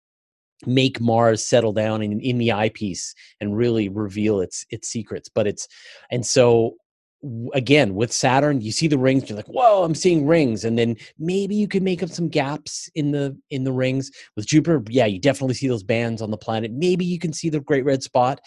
make 0.66 1.02
mars 1.02 1.46
settle 1.46 1.74
down 1.74 2.02
in, 2.02 2.22
in 2.22 2.38
the 2.38 2.52
eyepiece 2.54 3.14
and 3.42 3.58
really 3.58 3.90
reveal 3.90 4.40
its 4.40 4.66
its 4.70 4.88
secrets 4.88 5.30
but 5.30 5.46
it's 5.46 5.68
and 6.10 6.25
so 6.25 6.75
again 7.53 7.96
with 7.96 8.12
saturn 8.12 8.62
you 8.62 8.72
see 8.72 8.88
the 8.88 8.98
rings 8.98 9.27
you're 9.27 9.36
like 9.36 9.48
whoa 9.48 9.84
i'm 9.84 9.96
seeing 9.96 10.27
rings 10.27 10.63
and 10.63 10.77
then 10.77 10.96
maybe 11.17 11.55
you 11.55 11.67
can 11.67 11.84
make 11.84 12.03
up 12.03 12.10
some 12.10 12.29
gaps 12.29 12.89
in 12.96 13.12
the 13.12 13.38
in 13.50 13.63
the 13.63 13.72
rings. 13.72 14.12
With 14.36 14.46
jupiter 14.46 14.84
yeah 14.89 15.05
you 15.05 15.20
definitely 15.20 15.55
see 15.55 15.67
those 15.67 15.84
bands 15.84 16.22
on 16.22 16.32
the 16.32 16.38
planet. 16.38 16.72
Maybe 16.72 17.05
you 17.05 17.20
can 17.20 17.34
see 17.34 17.50
the 17.50 17.60
great 17.60 17.86
red 17.86 18.03
spot 18.03 18.41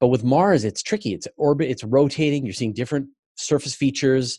but 0.00 0.08
with 0.08 0.24
mars 0.24 0.64
it's 0.64 0.82
tricky. 0.82 1.12
It's 1.14 1.28
orbit 1.36 1.70
it's 1.70 1.84
rotating 1.84 2.44
you're 2.44 2.54
seeing 2.54 2.72
different 2.72 3.08
surface 3.36 3.74
features 3.74 4.38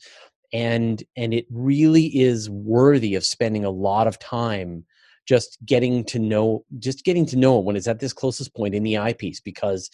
and 0.52 1.04
and 1.16 1.34
it 1.34 1.46
really 1.50 2.08
is 2.20 2.50
worthy 2.50 3.16
of 3.16 3.24
spending 3.24 3.66
a 3.66 3.70
lot 3.70 4.08
of 4.08 4.20
time 4.20 4.86
just 5.28 5.58
getting 5.66 6.04
to 6.06 6.20
know 6.20 6.66
just 6.80 7.06
getting 7.06 7.26
to 7.28 7.38
know 7.38 7.60
it 7.60 7.66
when 7.66 7.76
it's 7.76 7.88
at 7.88 8.00
this 8.00 8.14
closest 8.14 8.54
point 8.56 8.74
in 8.74 8.84
the 8.84 8.98
eyepiece 8.98 9.40
because 9.40 9.90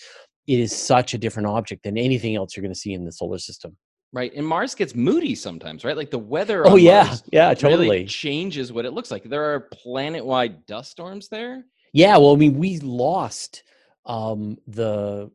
it 0.48 0.60
is 0.60 0.76
such 0.76 1.14
a 1.14 1.18
different 1.18 1.48
object 1.48 1.84
than 1.84 1.98
anything 1.98 2.36
else 2.36 2.56
you're 2.56 2.62
going 2.62 2.74
to 2.74 2.80
see 2.80 2.94
in 2.94 3.06
the 3.06 3.12
solar 3.12 3.38
system 3.38 3.76
Right. 4.16 4.34
And 4.34 4.48
Mars 4.48 4.74
gets 4.76 4.96
moody 4.96 5.36
sometimes, 5.36 5.84
right? 5.84 5.98
Like 5.98 6.10
the 6.10 6.18
weather. 6.18 6.66
oh 6.66 6.78
yeah 6.78 7.04
Mars 7.04 7.24
yeah 7.34 7.48
really 7.48 7.56
totally 7.56 8.06
changes 8.06 8.72
what 8.72 8.86
it 8.86 8.94
looks 8.94 9.12
like. 9.12 9.26
There 9.26 9.44
are 9.44 9.60
planet-wide 9.60 10.66
dust 10.66 10.92
storms 10.92 11.28
there. 11.28 11.66
Yeah, 11.92 12.16
well, 12.18 12.34
I 12.34 12.38
mean, 12.38 12.58
we 12.58 12.80
lost 12.80 13.64
um, 14.06 14.58
the 14.68 15.30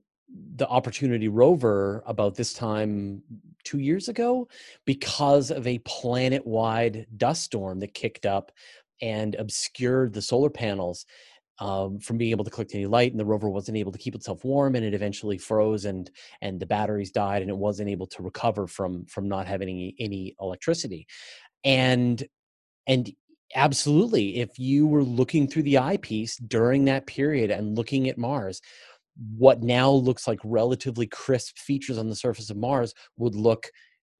the 0.56 0.66
Opportunity 0.66 1.28
rover 1.28 2.02
about 2.06 2.36
this 2.36 2.54
time 2.54 3.22
two 3.64 3.80
years 3.80 4.08
ago 4.08 4.48
because 4.86 5.50
of 5.50 5.66
a 5.66 5.78
planet-wide 5.80 7.06
dust 7.18 7.42
storm 7.42 7.80
that 7.80 7.92
kicked 7.92 8.24
up, 8.24 8.50
and 9.02 9.34
obscured 9.36 10.12
the 10.12 10.22
solar 10.22 10.50
panels 10.50 11.06
um, 11.60 12.00
from 12.00 12.18
being 12.18 12.30
able 12.30 12.44
to 12.44 12.50
collect 12.50 12.74
any 12.74 12.86
light, 12.86 13.12
and 13.12 13.20
the 13.20 13.24
rover 13.24 13.48
wasn't 13.50 13.76
able 13.76 13.92
to 13.92 13.98
keep 13.98 14.14
itself 14.14 14.44
warm, 14.44 14.74
and 14.74 14.84
it 14.84 14.94
eventually 14.94 15.38
froze, 15.38 15.84
and 15.84 16.10
and 16.40 16.58
the 16.58 16.66
batteries 16.66 17.10
died, 17.12 17.42
and 17.42 17.50
it 17.50 17.56
wasn't 17.56 17.88
able 17.88 18.06
to 18.08 18.22
recover 18.22 18.66
from 18.66 19.04
from 19.06 19.28
not 19.28 19.46
having 19.46 19.68
any, 19.68 19.94
any 19.98 20.36
electricity, 20.40 21.06
and 21.64 22.26
and 22.86 23.10
absolutely, 23.54 24.38
if 24.38 24.58
you 24.58 24.86
were 24.86 25.04
looking 25.04 25.46
through 25.48 25.64
the 25.64 25.78
eyepiece 25.78 26.36
during 26.36 26.84
that 26.86 27.06
period 27.06 27.50
and 27.50 27.76
looking 27.76 28.08
at 28.08 28.18
Mars, 28.18 28.60
what 29.36 29.62
now 29.62 29.90
looks 29.90 30.26
like 30.26 30.38
relatively 30.44 31.06
crisp 31.06 31.58
features 31.58 31.98
on 31.98 32.08
the 32.08 32.16
surface 32.16 32.50
of 32.50 32.56
Mars 32.56 32.94
would 33.18 33.34
look 33.34 33.70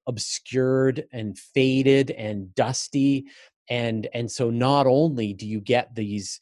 obscured 0.07 1.05
and 1.11 1.37
faded 1.37 2.11
and 2.11 2.53
dusty. 2.55 3.25
And 3.69 4.07
and 4.13 4.29
so 4.29 4.49
not 4.49 4.87
only 4.87 5.33
do 5.33 5.47
you 5.47 5.61
get 5.61 5.95
these 5.95 6.39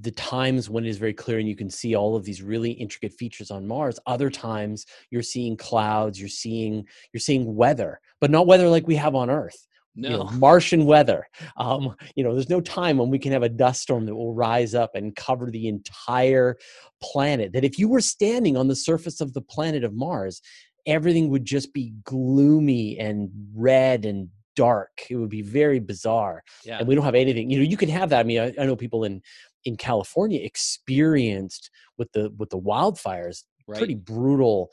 the 0.00 0.10
times 0.10 0.70
when 0.70 0.84
it 0.84 0.88
is 0.88 0.98
very 0.98 1.12
clear 1.12 1.38
and 1.38 1.48
you 1.48 1.56
can 1.56 1.68
see 1.68 1.94
all 1.94 2.16
of 2.16 2.24
these 2.24 2.42
really 2.42 2.70
intricate 2.70 3.12
features 3.12 3.50
on 3.50 3.66
Mars. 3.66 3.98
Other 4.06 4.30
times 4.30 4.86
you're 5.10 5.22
seeing 5.22 5.56
clouds, 5.56 6.18
you're 6.18 6.28
seeing 6.28 6.86
you're 7.12 7.20
seeing 7.20 7.54
weather, 7.54 8.00
but 8.20 8.30
not 8.30 8.46
weather 8.46 8.68
like 8.68 8.86
we 8.86 8.96
have 8.96 9.14
on 9.14 9.28
Earth. 9.28 9.66
No. 9.94 10.08
You 10.08 10.16
know, 10.16 10.24
Martian 10.32 10.86
weather. 10.86 11.28
Um, 11.58 11.94
you 12.16 12.24
know, 12.24 12.32
there's 12.32 12.48
no 12.48 12.62
time 12.62 12.96
when 12.96 13.10
we 13.10 13.18
can 13.18 13.32
have 13.32 13.42
a 13.42 13.48
dust 13.48 13.82
storm 13.82 14.06
that 14.06 14.14
will 14.14 14.34
rise 14.34 14.74
up 14.74 14.94
and 14.94 15.14
cover 15.14 15.50
the 15.50 15.68
entire 15.68 16.56
planet. 17.02 17.52
That 17.52 17.64
if 17.64 17.78
you 17.78 17.88
were 17.88 18.00
standing 18.00 18.56
on 18.56 18.68
the 18.68 18.76
surface 18.76 19.20
of 19.20 19.34
the 19.34 19.42
planet 19.42 19.84
of 19.84 19.92
Mars, 19.92 20.40
everything 20.86 21.28
would 21.28 21.44
just 21.44 21.74
be 21.74 21.92
gloomy 22.04 22.98
and 22.98 23.30
red 23.54 24.06
and 24.06 24.30
dark. 24.56 25.06
It 25.10 25.16
would 25.16 25.28
be 25.30 25.42
very 25.42 25.80
bizarre 25.80 26.42
yeah. 26.64 26.78
and 26.78 26.86
we 26.86 26.94
don't 26.94 27.04
have 27.04 27.14
anything 27.14 27.50
you 27.50 27.58
know 27.58 27.64
you 27.64 27.76
can 27.76 27.88
have 27.88 28.10
that 28.10 28.20
i 28.20 28.22
mean 28.22 28.38
i, 28.38 28.52
I 28.60 28.66
know 28.66 28.76
people 28.76 29.04
in 29.04 29.22
in 29.64 29.76
california 29.76 30.40
experienced 30.42 31.70
with 31.98 32.10
the 32.12 32.30
with 32.38 32.50
the 32.50 32.58
wildfires 32.58 33.44
right. 33.66 33.78
pretty 33.78 33.94
brutal 33.94 34.70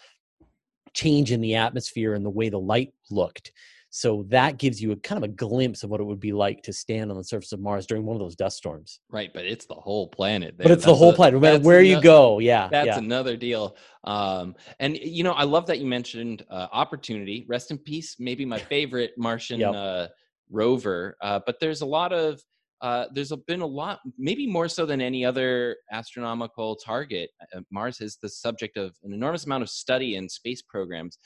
change 0.93 1.31
in 1.31 1.41
the 1.41 1.55
atmosphere 1.55 2.13
and 2.13 2.25
the 2.25 2.29
way 2.29 2.49
the 2.49 2.59
light 2.59 2.93
looked 3.11 3.51
so 3.91 4.23
that 4.29 4.59
gives 4.59 4.79
you 4.79 4.91
a 4.91 4.95
kind 4.97 5.17
of 5.17 5.27
a 5.27 5.33
glimpse 5.33 5.83
of 5.83 5.89
what 5.89 5.99
it 5.99 6.03
would 6.03 6.19
be 6.19 6.31
like 6.31 6.61
to 6.61 6.71
stand 6.71 7.09
on 7.09 7.17
the 7.17 7.23
surface 7.23 7.51
of 7.51 7.59
mars 7.59 7.87
during 7.87 8.05
one 8.05 8.15
of 8.15 8.19
those 8.19 8.35
dust 8.35 8.57
storms 8.57 8.99
right, 9.09 9.31
but 9.33 9.45
it's 9.45 9.65
the 9.65 9.73
whole 9.73 10.07
planet. 10.07 10.55
but 10.57 10.65
there. 10.65 10.73
it's 10.73 10.85
the 10.85 10.93
whole 10.93 11.11
a- 11.11 11.15
planet 11.15 11.33
no 11.33 11.39
matter 11.39 11.57
that's 11.57 11.65
where 11.65 11.81
you 11.81 11.99
go 12.01 12.39
yeah 12.39 12.67
That's 12.71 12.87
yeah 12.87 12.97
another 12.97 13.35
deal. 13.35 13.75
Um, 14.03 14.55
and 14.79 14.97
you 14.97 15.23
know, 15.23 15.33
I 15.33 15.43
love 15.43 15.65
that 15.67 15.79
you 15.79 15.85
mentioned 15.85 16.45
uh, 16.49 16.67
opportunity. 16.71 17.45
Rest 17.49 17.71
in 17.71 17.77
peace. 17.77 18.15
Maybe 18.19 18.45
my 18.45 18.57
favorite 18.59 19.11
Martian 19.17 19.59
Yep. 19.59 19.73
uh, 19.75 20.07
rover. 20.49 21.17
Uh, 21.21 21.39
but 21.45 21.59
there's 21.59 21.81
a 21.81 21.85
lot 21.85 22.13
of 22.13 22.41
uh, 22.81 23.05
there's 23.13 23.33
been 23.47 23.61
a 23.61 23.65
lot, 23.65 23.99
maybe 24.17 24.47
more 24.47 24.67
so 24.67 24.85
than 24.85 25.01
any 25.01 25.25
other 25.25 25.75
astronomical 25.91 26.75
target. 26.75 27.29
Uh, 27.55 27.61
Mars 27.71 27.99
is 28.01 28.17
the 28.21 28.29
subject 28.29 28.77
of 28.77 28.95
an 29.03 29.13
enormous 29.13 29.45
amount 29.45 29.63
of 29.63 29.69
study 29.69 30.15
in 30.15 30.29
space 30.29 30.61
programs. 30.61 31.17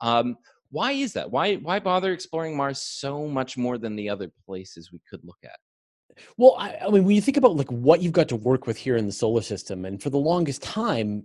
Um, 0.00 0.36
why 0.70 0.92
is 0.92 1.12
that? 1.14 1.30
Why 1.30 1.56
why 1.56 1.80
bother 1.80 2.12
exploring 2.12 2.56
Mars 2.56 2.80
so 2.80 3.26
much 3.26 3.56
more 3.56 3.76
than 3.76 3.96
the 3.96 4.08
other 4.08 4.30
places 4.46 4.92
we 4.92 5.00
could 5.10 5.20
look 5.24 5.38
at? 5.44 5.58
Well, 6.36 6.54
I, 6.58 6.76
I 6.86 6.90
mean, 6.90 7.04
when 7.04 7.16
you 7.16 7.22
think 7.22 7.36
about 7.36 7.56
like 7.56 7.70
what 7.70 8.02
you've 8.02 8.12
got 8.12 8.28
to 8.28 8.36
work 8.36 8.66
with 8.66 8.76
here 8.76 8.96
in 8.96 9.06
the 9.06 9.12
solar 9.12 9.42
system, 9.42 9.84
and 9.84 10.00
for 10.00 10.10
the 10.10 10.18
longest 10.18 10.62
time, 10.62 11.24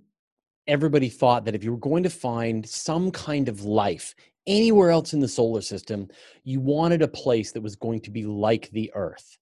everybody 0.68 1.10
thought 1.10 1.46
that 1.46 1.56
if 1.56 1.64
you 1.64 1.72
were 1.72 1.78
going 1.78 2.04
to 2.04 2.10
find 2.10 2.68
some 2.68 3.12
kind 3.12 3.50
of 3.50 3.64
life 3.64 4.16
anywhere 4.48 4.90
else 4.90 5.14
in 5.14 5.20
the 5.20 5.28
solar 5.28 5.62
system, 5.62 6.08
you 6.44 6.60
wanted 6.60 7.02
a 7.02 7.08
place 7.08 7.52
that 7.52 7.62
was 7.62 7.76
going 7.76 8.00
to 8.02 8.12
be 8.12 8.26
like 8.26 8.70
the 8.72 8.92
Earth. 8.96 9.38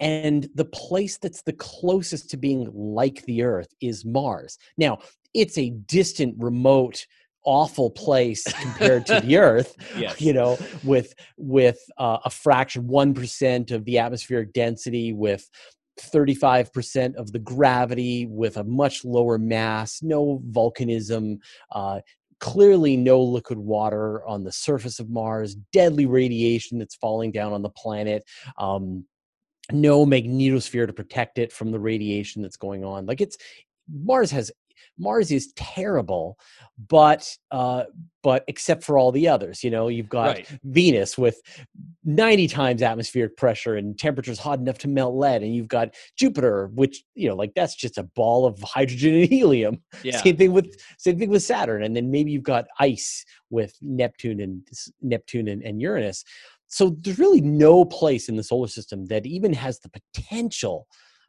And 0.00 0.48
the 0.54 0.64
place 0.64 1.16
that's 1.18 1.42
the 1.42 1.54
closest 1.54 2.30
to 2.30 2.36
being 2.36 2.70
like 2.74 3.22
the 3.24 3.42
Earth 3.42 3.68
is 3.80 4.04
Mars. 4.04 4.58
Now, 4.76 4.98
it's 5.32 5.56
a 5.58 5.70
distant, 5.70 6.34
remote, 6.38 7.06
awful 7.46 7.90
place 7.90 8.44
compared 8.60 9.06
to 9.06 9.20
the 9.20 9.36
Earth 9.38 9.74
Yes. 9.96 10.20
you 10.20 10.32
know 10.32 10.58
with 10.82 11.14
with 11.38 11.78
uh, 11.96 12.18
a 12.24 12.30
fraction 12.30 12.82
1% 12.88 13.70
of 13.70 13.84
the 13.84 13.98
atmospheric 13.98 14.52
density 14.52 15.12
with 15.12 15.48
35% 16.00 17.14
of 17.14 17.32
the 17.32 17.38
gravity 17.38 18.26
with 18.26 18.58
a 18.58 18.64
much 18.64 19.04
lower 19.04 19.38
mass 19.38 20.02
no 20.02 20.42
volcanism 20.50 21.38
uh, 21.70 22.00
clearly 22.40 22.96
no 22.96 23.22
liquid 23.22 23.58
water 23.58 24.26
on 24.26 24.42
the 24.42 24.52
surface 24.52 24.98
of 24.98 25.08
mars 25.08 25.54
deadly 25.72 26.04
radiation 26.04 26.78
that's 26.78 26.96
falling 26.96 27.30
down 27.30 27.52
on 27.52 27.62
the 27.62 27.70
planet 27.70 28.24
um, 28.58 29.04
no 29.72 30.06
magnetosphere 30.06 30.86
to 30.86 30.92
protect 30.92 31.38
it 31.38 31.52
from 31.52 31.70
the 31.70 31.78
radiation 31.80 32.42
that's 32.42 32.56
going 32.56 32.84
on 32.84 33.06
like 33.06 33.20
it's 33.20 33.36
mars 33.88 34.30
has 34.30 34.50
mars 34.98 35.30
is 35.30 35.52
terrible 35.56 36.38
but 36.88 37.28
uh 37.50 37.84
but 38.22 38.44
except 38.48 38.82
for 38.82 38.98
all 38.98 39.12
the 39.12 39.28
others 39.28 39.62
you 39.64 39.70
know 39.70 39.88
you've 39.88 40.08
got 40.08 40.26
Right. 40.36 40.48
venus 40.64 41.16
with 41.18 41.40
90 42.04 42.48
times 42.48 42.82
atmospheric 42.82 43.36
pressure 43.36 43.76
and 43.76 43.98
temperatures 43.98 44.38
hot 44.38 44.58
enough 44.58 44.78
to 44.78 44.88
melt 44.88 45.14
lead 45.14 45.42
and 45.42 45.54
you've 45.54 45.68
got 45.68 45.94
jupiter 46.16 46.70
which 46.74 47.04
you 47.14 47.28
know 47.28 47.34
like 47.34 47.52
that's 47.54 47.74
just 47.74 47.98
a 47.98 48.02
ball 48.02 48.46
of 48.46 48.60
hydrogen 48.62 49.14
and 49.14 49.28
helium 49.28 49.82
Yeah. 50.02 50.22
same 50.22 50.36
thing 50.36 50.52
with 50.52 50.76
same 50.98 51.18
thing 51.18 51.30
with 51.30 51.42
saturn 51.42 51.82
and 51.82 51.94
then 51.96 52.10
maybe 52.10 52.30
you've 52.30 52.42
got 52.42 52.66
ice 52.78 53.24
with 53.50 53.74
neptune 53.82 54.40
and 54.40 54.66
neptune 55.02 55.48
and, 55.48 55.62
and 55.62 55.80
uranus 55.80 56.24
so 56.68 56.96
there's 57.00 57.18
really 57.18 57.40
no 57.40 57.84
place 57.84 58.28
in 58.28 58.36
the 58.36 58.42
solar 58.42 58.68
system 58.68 59.06
that 59.06 59.26
even 59.26 59.52
has 59.52 59.80
the 59.80 59.90
potential 59.90 60.86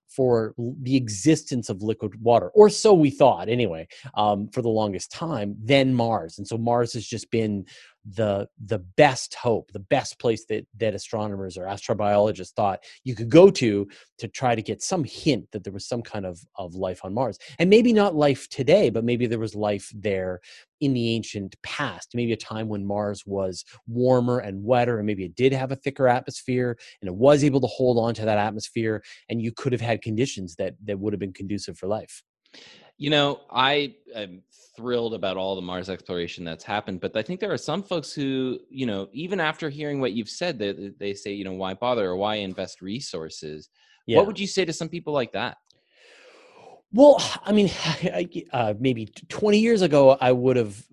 for 0.07 0.55
the 0.57 0.95
existence 0.95 1.69
of 1.69 1.81
liquid 1.81 2.19
water 2.21 2.49
or 2.49 2.69
so 2.69 2.93
we 2.93 3.09
thought 3.09 3.49
anyway 3.49 3.87
um, 4.13 4.47
for 4.49 4.61
the 4.61 4.69
longest 4.69 5.11
time 5.11 5.55
than 5.61 5.93
mars. 5.93 6.37
And 6.37 6.47
so 6.47 6.57
mars 6.57 6.93
has 6.93 7.05
just 7.05 7.29
been 7.29 7.65
the 8.13 8.47
the 8.65 8.79
best 8.79 9.35
hope 9.35 9.71
the 9.73 9.79
best 9.79 10.17
place 10.19 10.45
that 10.45 10.65
that 10.77 10.93
astronomers 10.93 11.57
or 11.57 11.65
astrobiologists 11.65 12.53
thought 12.53 12.79
you 13.03 13.13
could 13.13 13.29
go 13.29 13.49
to 13.49 13.85
to 14.17 14.27
try 14.27 14.55
to 14.55 14.61
get 14.61 14.81
some 14.81 15.03
hint 15.03 15.45
that 15.51 15.63
there 15.63 15.73
was 15.73 15.85
some 15.85 16.01
kind 16.01 16.25
of 16.25 16.39
of 16.55 16.73
life 16.73 17.01
on 17.03 17.13
mars. 17.13 17.37
And 17.59 17.69
maybe 17.69 17.91
not 17.91 18.15
life 18.15 18.47
today 18.49 18.89
but 18.89 19.03
maybe 19.03 19.25
there 19.25 19.39
was 19.39 19.55
life 19.55 19.91
there 19.93 20.39
in 20.79 20.93
the 20.93 21.15
ancient 21.15 21.55
past. 21.63 22.11
Maybe 22.13 22.31
a 22.31 22.37
time 22.37 22.69
when 22.69 22.85
mars 22.85 23.23
was 23.25 23.65
warmer 23.87 24.39
and 24.39 24.63
wetter 24.63 24.97
and 24.97 25.07
maybe 25.07 25.25
it 25.25 25.35
did 25.35 25.51
have 25.51 25.71
a 25.71 25.75
thicker 25.75 26.07
atmosphere 26.07 26.77
and 27.01 27.09
it 27.09 27.15
was 27.15 27.43
able 27.43 27.59
to 27.61 27.67
hold 27.67 27.97
on 27.97 28.13
to 28.15 28.25
that 28.25 28.37
atmosphere 28.37 29.03
and 29.29 29.41
you 29.41 29.51
could 29.51 29.73
have 29.73 29.81
had 29.81 30.01
conditions 30.01 30.55
that 30.55 30.75
that 30.85 30.99
would 30.99 31.13
have 31.13 31.19
been 31.19 31.33
conducive 31.33 31.77
for 31.77 31.87
life 31.87 32.23
You 32.97 33.11
know, 33.11 33.41
I 33.51 33.95
am 34.15 34.41
thrilled 34.75 35.13
about 35.13 35.37
all 35.37 35.55
the 35.55 35.61
Mars 35.61 35.89
exploration 35.89 36.43
that's 36.43 36.63
happened, 36.63 36.99
but 36.99 37.15
I 37.15 37.21
think 37.21 37.39
there 37.39 37.51
are 37.51 37.57
some 37.57 37.83
folks 37.83 38.11
who, 38.11 38.59
you 38.69 38.85
know, 38.85 39.07
even 39.11 39.39
after 39.39 39.69
hearing 39.69 39.99
what 39.99 40.13
you've 40.13 40.29
said, 40.29 40.57
they, 40.57 40.91
they 40.97 41.13
say, 41.13 41.33
you 41.33 41.43
know, 41.43 41.53
why 41.53 41.73
bother 41.73 42.09
or 42.09 42.15
why 42.15 42.35
invest 42.35 42.81
resources? 42.81 43.69
yeah 44.07 44.17
What 44.17 44.27
would 44.27 44.39
you 44.39 44.47
say 44.47 44.65
to 44.65 44.73
some 44.73 44.89
people 44.89 45.13
like 45.13 45.31
that? 45.33 45.57
Well, 46.91 47.21
I 47.43 47.51
mean, 47.51 47.69
uh, 48.53 48.73
maybe 48.79 49.05
20 49.05 49.59
years 49.59 49.81
ago, 49.81 50.17
I 50.19 50.31
would 50.31 50.55
have 50.55 50.83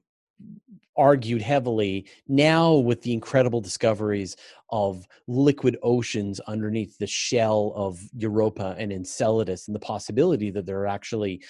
argued 0.97 1.43
heavily. 1.43 2.07
Now, 2.29 2.75
with 2.75 3.03
the 3.03 3.13
incredible 3.13 3.61
discoveries 3.61 4.37
of 4.71 5.07
liquid 5.27 5.77
oceans 5.83 6.41
underneath 6.41 6.99
the 6.99 7.07
shell 7.07 7.73
of 7.75 8.01
Europa 8.17 8.75
and 8.79 8.93
Enceladus, 8.93 9.69
and 9.69 9.75
the 9.75 9.81
possibility 9.81 10.51
that 10.51 10.67
there 10.67 10.81
are 10.81 10.87
actually 10.87 11.43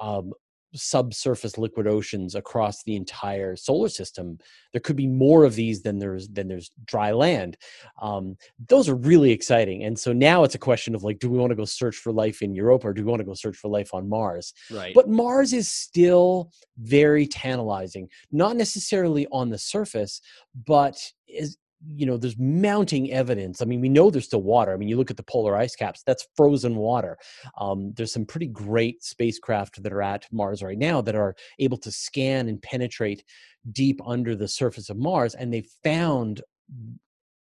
um, 0.00 0.32
subsurface 0.74 1.58
liquid 1.58 1.86
oceans 1.86 2.34
across 2.34 2.82
the 2.84 2.96
entire 2.96 3.56
solar 3.56 3.88
system, 3.88 4.38
there 4.72 4.80
could 4.80 4.96
be 4.96 5.06
more 5.06 5.44
of 5.44 5.54
these 5.54 5.82
than 5.82 5.98
there's 5.98 6.28
than 6.28 6.48
there's 6.48 6.70
dry 6.84 7.12
land. 7.12 7.56
Um, 8.00 8.36
those 8.68 8.88
are 8.88 8.94
really 8.94 9.32
exciting. 9.32 9.84
And 9.84 9.98
so 9.98 10.12
now 10.12 10.44
it's 10.44 10.54
a 10.54 10.58
question 10.58 10.94
of 10.94 11.02
like, 11.02 11.18
do 11.18 11.28
we 11.28 11.38
want 11.38 11.50
to 11.50 11.56
go 11.56 11.64
search 11.64 11.96
for 11.96 12.12
life 12.12 12.42
in 12.42 12.54
Europa 12.54 12.88
or 12.88 12.92
do 12.92 13.04
we 13.04 13.10
want 13.10 13.20
to 13.20 13.26
go 13.26 13.34
search 13.34 13.56
for 13.56 13.68
life 13.68 13.92
on 13.94 14.08
Mars? 14.08 14.54
Right. 14.70 14.94
But 14.94 15.08
Mars 15.08 15.52
is 15.52 15.68
still 15.68 16.52
very 16.78 17.26
tantalizing, 17.26 18.08
not 18.30 18.56
necessarily 18.56 19.26
on 19.32 19.50
the 19.50 19.58
surface, 19.58 20.20
but 20.66 21.00
is 21.26 21.56
you 21.86 22.06
know 22.06 22.16
there's 22.16 22.38
mounting 22.38 23.10
evidence. 23.10 23.62
I 23.62 23.64
mean 23.64 23.80
we 23.80 23.88
know 23.88 24.10
there's 24.10 24.26
still 24.26 24.42
water. 24.42 24.72
I 24.72 24.76
mean 24.76 24.88
you 24.88 24.96
look 24.96 25.10
at 25.10 25.16
the 25.16 25.22
polar 25.22 25.56
ice 25.56 25.74
caps 25.74 26.02
that's 26.06 26.26
frozen 26.36 26.76
water. 26.76 27.18
Um, 27.58 27.92
there's 27.96 28.12
some 28.12 28.26
pretty 28.26 28.46
great 28.46 29.02
spacecraft 29.02 29.82
that 29.82 29.92
are 29.92 30.02
at 30.02 30.26
mars 30.32 30.62
right 30.62 30.78
now 30.78 31.00
that 31.02 31.14
are 31.14 31.34
able 31.58 31.78
to 31.78 31.90
scan 31.90 32.48
and 32.48 32.60
penetrate 32.60 33.24
deep 33.72 34.00
under 34.06 34.34
the 34.34 34.48
surface 34.48 34.90
of 34.90 34.96
mars 34.96 35.34
and 35.34 35.52
they 35.52 35.64
found 35.82 36.42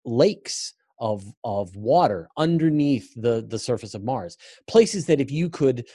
lakes 0.05 0.73
of 0.99 1.23
of 1.43 1.75
water 1.75 2.29
underneath 2.37 3.13
the 3.15 3.45
the 3.47 3.59
surface 3.59 3.93
of 3.93 4.03
mars. 4.03 4.37
Places 4.67 5.05
that 5.05 5.21
if 5.21 5.31
you 5.31 5.49
could 5.49 5.87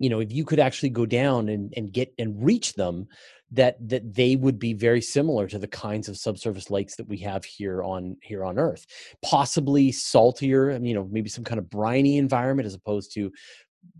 you 0.00 0.08
know 0.08 0.18
if 0.18 0.32
you 0.32 0.44
could 0.44 0.58
actually 0.58 0.88
go 0.88 1.06
down 1.06 1.48
and, 1.48 1.72
and 1.76 1.92
get 1.92 2.12
and 2.18 2.44
reach 2.44 2.72
them 2.72 3.06
that 3.52 3.76
that 3.88 4.14
they 4.14 4.34
would 4.34 4.58
be 4.58 4.72
very 4.72 5.00
similar 5.00 5.46
to 5.46 5.58
the 5.58 5.68
kinds 5.68 6.08
of 6.08 6.16
subsurface 6.16 6.70
lakes 6.70 6.96
that 6.96 7.06
we 7.06 7.18
have 7.18 7.44
here 7.44 7.82
on 7.82 8.16
here 8.22 8.44
on 8.44 8.58
earth. 8.58 8.86
Possibly 9.22 9.92
saltier 9.92 10.72
um, 10.72 10.84
you 10.84 10.94
know 10.94 11.06
maybe 11.10 11.28
some 11.28 11.44
kind 11.44 11.58
of 11.58 11.70
briny 11.70 12.16
environment 12.16 12.66
as 12.66 12.74
opposed 12.74 13.12
to 13.14 13.30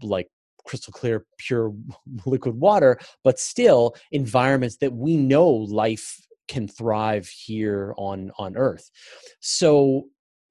like 0.02 0.28
crystal 0.64 0.92
clear 0.92 1.26
pure 1.38 1.72
liquid 2.26 2.54
water 2.54 2.98
but 3.24 3.38
still 3.38 3.94
environments 4.12 4.76
that 4.76 4.92
we 4.92 5.16
know 5.16 5.48
life 5.48 6.20
can 6.48 6.66
thrive 6.66 7.28
here 7.28 7.94
on 7.96 8.32
on 8.38 8.56
earth. 8.56 8.90
So 9.40 10.08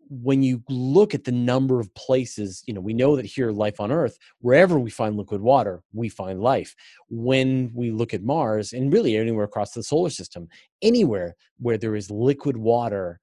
when 0.09 0.41
you 0.41 0.63
look 0.69 1.13
at 1.13 1.23
the 1.23 1.31
number 1.31 1.79
of 1.79 1.93
places 1.93 2.63
you 2.65 2.73
know 2.73 2.81
we 2.81 2.93
know 2.93 3.15
that 3.15 3.25
here 3.25 3.51
life 3.51 3.79
on 3.79 3.91
earth 3.91 4.17
wherever 4.41 4.79
we 4.79 4.89
find 4.89 5.15
liquid 5.15 5.39
water 5.41 5.83
we 5.93 6.09
find 6.09 6.41
life. 6.41 6.75
When 7.09 7.71
we 7.73 7.91
look 7.91 8.13
at 8.13 8.23
mars 8.23 8.73
and 8.73 8.91
really 8.91 9.15
anywhere 9.15 9.45
across 9.45 9.71
the 9.71 9.83
solar 9.83 10.09
system 10.09 10.47
anywhere 10.81 11.35
where 11.59 11.77
there 11.77 11.95
is 11.95 12.09
liquid 12.09 12.57
water 12.57 13.19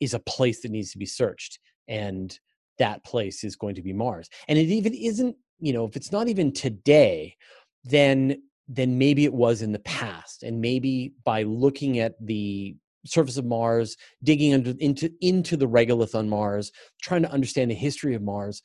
is 0.00 0.14
a 0.14 0.18
place 0.20 0.62
that 0.62 0.70
needs 0.70 0.92
to 0.92 0.98
be 0.98 1.06
searched 1.06 1.58
and 1.88 2.38
that 2.78 3.04
place 3.04 3.44
is 3.44 3.56
going 3.56 3.74
to 3.74 3.82
be 3.82 3.92
mars. 3.92 4.30
And 4.48 4.58
it 4.58 4.68
even 4.68 4.94
isn't 4.94 5.36
you 5.58 5.72
know 5.72 5.84
if 5.84 5.96
it's 5.96 6.12
not 6.12 6.28
even 6.28 6.52
today 6.52 7.36
then 7.84 8.42
then 8.68 8.96
maybe 8.96 9.24
it 9.24 9.34
was 9.34 9.62
in 9.62 9.72
the 9.72 9.80
past 9.80 10.44
and 10.44 10.60
maybe 10.60 11.12
by 11.24 11.42
looking 11.42 11.98
at 11.98 12.14
the 12.24 12.76
surface 13.06 13.36
of 13.36 13.44
mars 13.44 13.96
digging 14.22 14.54
under 14.54 14.74
into 14.78 15.10
into 15.20 15.56
the 15.56 15.68
regolith 15.68 16.14
on 16.14 16.28
mars 16.28 16.70
trying 17.02 17.22
to 17.22 17.32
understand 17.32 17.70
the 17.70 17.74
history 17.74 18.14
of 18.14 18.22
mars 18.22 18.62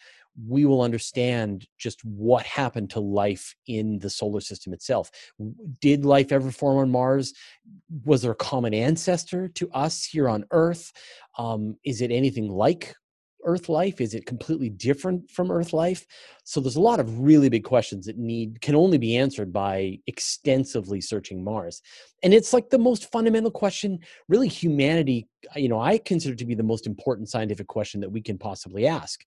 we 0.48 0.66
will 0.66 0.82
understand 0.82 1.68
just 1.78 2.04
what 2.04 2.46
happened 2.46 2.90
to 2.92 3.00
life 3.00 3.56
in 3.68 4.00
the 4.00 4.10
solar 4.10 4.42
system 4.42 4.74
itself. 4.74 5.10
Did 5.82 6.06
life 6.06 6.32
ever 6.32 6.52
form 6.52 6.78
on 6.78 6.92
mars? 6.92 7.34
Was 8.04 8.22
there 8.22 8.32
a 8.32 8.36
common 8.36 8.74
ancestor 8.74 9.48
to 9.50 9.70
us 9.72 10.04
here 10.04 10.28
on 10.28 10.46
earth? 10.52 10.92
Um, 11.38 11.78
is 11.86 12.02
it 12.02 12.12
anything 12.12 12.50
like 12.50 12.96
earth 13.46 13.70
life? 13.70 14.02
Is 14.02 14.14
it 14.14 14.26
completely 14.26 14.70
different 14.70 15.30
from 15.32 15.52
earth 15.52 15.72
life? 15.72 16.06
So 16.44 16.60
there's 16.60 16.76
a 16.76 16.82
lot 16.82 17.00
of 17.00 17.20
really 17.20 17.50
big 17.50 17.64
questions 17.64 18.06
that 18.06 18.18
need 18.18 18.62
can 18.62 18.76
only 18.76 18.98
be 18.98 19.16
answered 19.16 19.54
by 19.54 20.00
extensively 20.08 21.02
searching 21.02 21.44
mars. 21.44 21.82
And 22.24 22.34
it's 22.34 22.54
like 22.54 22.70
the 22.70 22.78
most 22.78 23.12
fundamental 23.12 23.52
question 23.52 24.00
really 24.28 24.48
humanity 24.48 25.28
you 25.56 25.70
know 25.70 25.80
i 25.80 25.98
consider 25.98 26.36
to 26.36 26.46
be 26.46 26.56
the 26.56 26.64
most 26.64 26.88
important 26.88 27.30
scientific 27.30 27.68
question 27.68 28.02
that 28.02 28.12
we 28.12 28.22
can 28.22 28.38
possibly 28.38 28.88
ask 28.88 29.24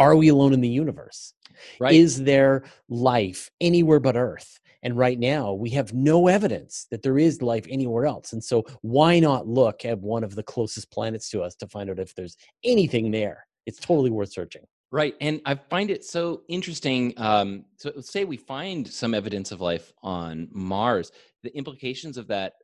are 0.00 0.16
we 0.16 0.28
alone 0.28 0.52
in 0.52 0.60
the 0.60 0.68
universe 0.68 1.34
Right. 1.78 1.94
is 1.94 2.22
there 2.24 2.64
life 2.88 3.50
anywhere 3.60 4.00
but 4.00 4.16
earth 4.16 4.58
and 4.82 4.96
right 4.96 5.18
now 5.18 5.52
we 5.52 5.70
have 5.70 5.92
no 5.92 6.26
evidence 6.26 6.86
that 6.90 7.02
there 7.02 7.18
is 7.18 7.42
life 7.42 7.66
anywhere 7.68 8.06
else 8.06 8.32
and 8.32 8.42
so 8.42 8.64
why 8.82 9.20
not 9.20 9.46
look 9.46 9.84
at 9.84 9.98
one 10.00 10.24
of 10.24 10.34
the 10.34 10.42
closest 10.42 10.90
planets 10.90 11.28
to 11.30 11.42
us 11.42 11.54
to 11.56 11.66
find 11.68 11.90
out 11.90 11.98
if 11.98 12.14
there's 12.14 12.36
anything 12.64 13.10
there 13.10 13.46
it's 13.66 13.78
totally 13.78 14.10
worth 14.10 14.32
searching 14.32 14.62
Right. 14.92 15.14
And 15.20 15.40
I 15.46 15.54
find 15.54 15.88
it 15.88 16.04
so 16.04 16.42
interesting. 16.48 17.14
Um, 17.16 17.64
so 17.76 17.92
say 18.00 18.24
we 18.24 18.36
find 18.36 18.88
some 18.88 19.14
evidence 19.14 19.52
of 19.52 19.60
life 19.60 19.92
on 20.02 20.48
Mars. 20.50 21.12
The 21.44 21.56
implications 21.56 22.16
of 22.18 22.26
that 22.26 22.54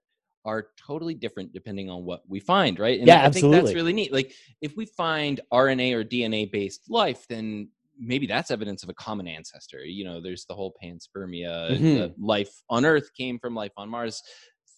are 0.46 0.68
totally 0.78 1.14
different 1.14 1.52
depending 1.52 1.90
on 1.90 2.04
what 2.04 2.22
we 2.28 2.40
find, 2.40 2.78
right? 2.78 2.98
And 2.98 3.06
Yeah, 3.08 3.26
I 3.26 3.30
think 3.30 3.50
that's 3.50 3.74
really 3.74 3.92
neat. 3.92 4.12
Like 4.12 4.32
if 4.62 4.76
we 4.76 4.86
find 4.86 5.40
RNA 5.52 5.92
or 5.92 6.04
DNA 6.04 6.50
based 6.50 6.88
life, 6.88 7.26
then 7.28 7.68
maybe 7.98 8.26
that's 8.26 8.50
evidence 8.50 8.82
of 8.82 8.88
a 8.88 8.94
common 8.94 9.26
ancestor. 9.26 9.84
You 9.84 10.04
know, 10.04 10.20
there's 10.20 10.46
the 10.46 10.54
whole 10.54 10.74
panspermia, 10.82 11.78
Mhm. 11.78 12.14
life 12.18 12.62
on 12.70 12.84
Earth 12.86 13.12
came 13.14 13.38
from 13.38 13.54
life 13.54 13.72
on 13.76 13.88
Mars 13.90 14.22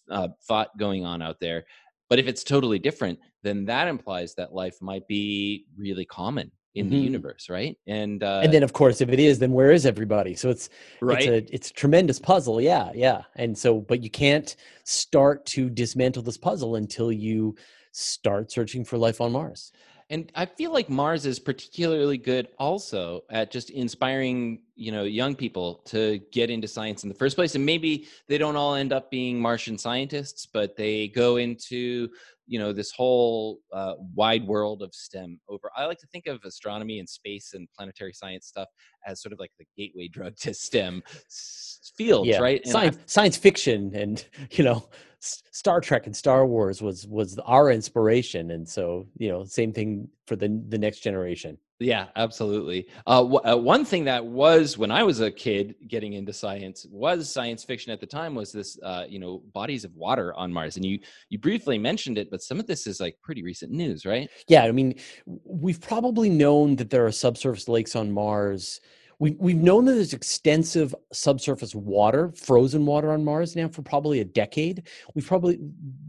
uh, 0.09 0.29
thought 0.47 0.75
going 0.77 1.05
on 1.05 1.21
out 1.21 1.39
there. 1.39 1.65
But 2.09 2.17
if 2.17 2.27
it's 2.27 2.43
totally 2.43 2.79
different, 2.79 3.19
then 3.43 3.65
that 3.65 3.87
implies 3.87 4.33
that 4.35 4.53
life 4.53 4.75
might 4.81 5.07
be 5.07 5.65
really 5.77 6.05
common 6.05 6.51
in 6.75 6.89
the 6.89 6.95
Mhm. 6.95 7.03
universe, 7.03 7.49
right? 7.49 7.77
And 7.87 8.23
uh, 8.23 8.41
and 8.43 8.53
then 8.53 8.63
of 8.63 8.73
course 8.73 9.01
if 9.01 9.09
it 9.09 9.19
is 9.19 9.39
then 9.39 9.51
where 9.51 9.71
is 9.71 9.85
everybody 9.85 10.35
so 10.35 10.49
it's 10.49 10.69
right, 11.01 11.19
it's 11.19 11.51
a 11.51 11.55
it's 11.55 11.69
a 11.71 11.73
tremendous 11.73 12.19
puzzle 12.19 12.61
yeah 12.61 12.91
yeah 12.93 13.23
and 13.35 13.57
so 13.57 13.79
but 13.79 14.01
you 14.03 14.09
can't 14.09 14.55
start 14.83 15.45
to 15.45 15.69
dismantle 15.69 16.23
this 16.23 16.37
puzzle 16.37 16.75
until 16.75 17.11
you 17.11 17.55
start 17.91 18.51
searching 18.51 18.85
for 18.85 18.97
life 18.97 19.19
on 19.19 19.31
mars 19.31 19.71
and 20.11 20.31
I 20.33 20.47
feel 20.47 20.73
like 20.73 20.89
Mars 20.89 21.27
is 21.27 21.37
particularly 21.37 22.17
good 22.17 22.47
also 22.57 23.21
at 23.29 23.51
just 23.51 23.69
inspiring, 23.69 24.63
you 24.75 24.91
know, 24.91 25.03
young 25.03 25.35
people 25.35 25.83
to 25.85 26.19
get 26.31 26.49
into 26.49 26.67
science 26.67 27.03
in 27.03 27.09
the 27.09 27.15
first 27.15 27.35
place. 27.35 27.53
And 27.53 27.63
maybe 27.63 28.07
they 28.27 28.39
don't 28.39 28.55
all 28.55 28.73
end 28.73 28.91
up 28.91 29.11
being 29.11 29.39
Martian 29.39 29.77
scientists, 29.77 30.47
but 30.47 30.75
they 30.75 31.09
go 31.09 31.37
into, 31.37 32.09
you 32.49 32.57
know, 32.57 32.73
this 32.73 32.91
whole 32.91 33.59
uh, 33.71 33.93
wide 34.15 34.45
world 34.45 34.81
of 34.81 34.93
STEM. 34.93 35.39
Over, 35.47 35.69
I 35.77 35.85
like 35.85 35.99
to 35.99 36.07
think 36.07 36.25
of 36.25 36.39
astronomy 36.43 36.97
and 36.97 37.07
space 37.07 37.53
and 37.53 37.67
planetary 37.77 38.11
science 38.11 38.47
stuff 38.47 38.67
as 39.05 39.21
sort 39.21 39.33
of 39.33 39.39
like 39.39 39.51
the 39.59 39.65
gateway 39.77 40.07
drug 40.07 40.35
to 40.37 40.53
STEM 40.53 41.03
s- 41.27 41.93
fields, 41.95 42.27
yeah 42.27 42.39
right? 42.39 42.61
And 42.63 42.71
science 42.71 42.97
science 43.05 43.37
fiction 43.37 43.93
and 43.93 44.25
you 44.51 44.63
know 44.63 44.89
star 45.19 45.79
trek 45.79 46.07
and 46.07 46.15
star 46.15 46.45
wars 46.47 46.81
was 46.81 47.05
was 47.07 47.37
our 47.39 47.69
inspiration 47.69 48.51
and 48.51 48.67
so 48.67 49.05
you 49.17 49.29
know 49.29 49.43
same 49.43 49.71
thing 49.71 50.07
for 50.25 50.35
the 50.35 50.63
the 50.69 50.77
next 50.77 51.01
generation 51.01 51.57
Yeah, 51.79 52.07
absolutely. 52.17 52.87
Uh, 53.07 53.21
w- 53.21 53.39
uh, 53.45 53.55
one 53.55 53.85
thing 53.85 54.03
that 54.03 54.25
was 54.25 54.77
when 54.77 54.91
I 54.91 55.01
was 55.03 55.21
a 55.21 55.31
kid 55.31 55.75
getting 55.87 56.11
into 56.13 56.33
science 56.33 56.85
was 56.91 57.31
science 57.31 57.63
fiction 57.63 57.93
at 57.93 58.01
the 58.01 58.05
time 58.05 58.35
was 58.35 58.51
this, 58.51 58.77
uh, 58.83 59.05
you 59.07 59.17
know, 59.17 59.41
bodies 59.53 59.85
of 59.85 59.95
water 59.95 60.33
on 60.33 60.51
Mars, 60.51 60.75
and 60.75 60.83
you 60.85 60.99
you 61.29 61.39
briefly 61.39 61.77
mentioned 61.77 62.17
it, 62.17 62.29
but 62.29 62.41
some 62.41 62.59
of 62.59 62.67
this 62.67 62.85
is 62.85 62.99
like 62.99 63.17
pretty 63.21 63.43
recent 63.43 63.71
news, 63.71 64.05
right? 64.05 64.29
Yeah, 64.49 64.63
I 64.65 64.73
mean, 64.73 64.95
we've 65.45 65.79
probably 65.79 66.29
known 66.29 66.75
that 66.77 66.89
there 66.89 67.05
are 67.05 67.11
subsurface 67.13 67.69
lakes 67.69 67.95
on 67.95 68.11
Mars. 68.11 68.81
We've, 69.19 69.35
we've 69.37 69.57
known 69.57 69.83
that 69.85 69.95
there's 69.95 70.13
extensive 70.13 70.95
subsurface 71.11 71.75
water, 71.75 72.31
frozen 72.37 72.85
water 72.85 73.11
on 73.11 73.25
Mars 73.25 73.53
now 73.53 73.67
for 73.67 73.81
probably 73.81 74.21
a 74.21 74.25
decade. 74.25 74.87
We've 75.13 75.27
probably, 75.27 75.59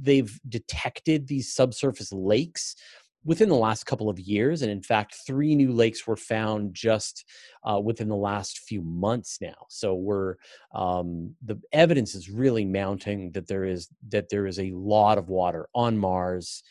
they've 0.01 0.39
detected 0.49 1.27
these 1.27 1.53
subsurface 1.53 2.13
lakes 2.13 2.77
within 3.25 3.49
the 3.49 3.55
last 3.55 3.85
couple 3.85 4.09
of 4.09 4.19
years. 4.19 4.63
And 4.63 4.71
in 4.71 4.83
fact, 4.83 5.17
three 5.27 5.55
new 5.55 5.73
lakes 5.73 6.07
were 6.07 6.17
found 6.17 6.75
just 6.75 7.25
uh, 7.65 7.79
within 7.79 8.09
the 8.09 8.17
last 8.17 8.61
few 8.61 8.81
months 8.81 9.39
now. 9.41 9.67
So 9.69 9.95
we're, 9.95 10.37
um, 10.75 11.35
the 11.45 11.61
evidence 11.73 12.15
is 12.15 12.31
really 12.31 12.65
mounting 12.65 13.33
that 13.33 13.47
there 13.47 13.65
is, 13.65 13.89
that 14.09 14.31
there 14.31 14.47
is 14.47 14.59
a 14.59 14.71
lot 14.73 15.19
of 15.19 15.29
water 15.29 15.69
on 15.75 15.99
Mars 15.99 16.63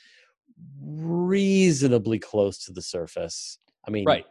reasonably 0.81 2.19
close 2.19 2.65
to 2.65 2.73
the 2.73 2.81
surface. 2.81 3.59
I 3.87 3.91
mean, 3.91 4.05
Right. 4.05 4.25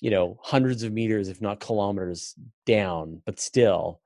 you 0.00 0.10
know, 0.10 0.38
hundreds 0.42 0.82
of 0.82 0.92
meters, 0.92 1.28
if 1.28 1.40
not 1.40 1.60
kilometers 1.60 2.34
down, 2.66 3.22
but 3.24 3.38
still, 3.38 4.00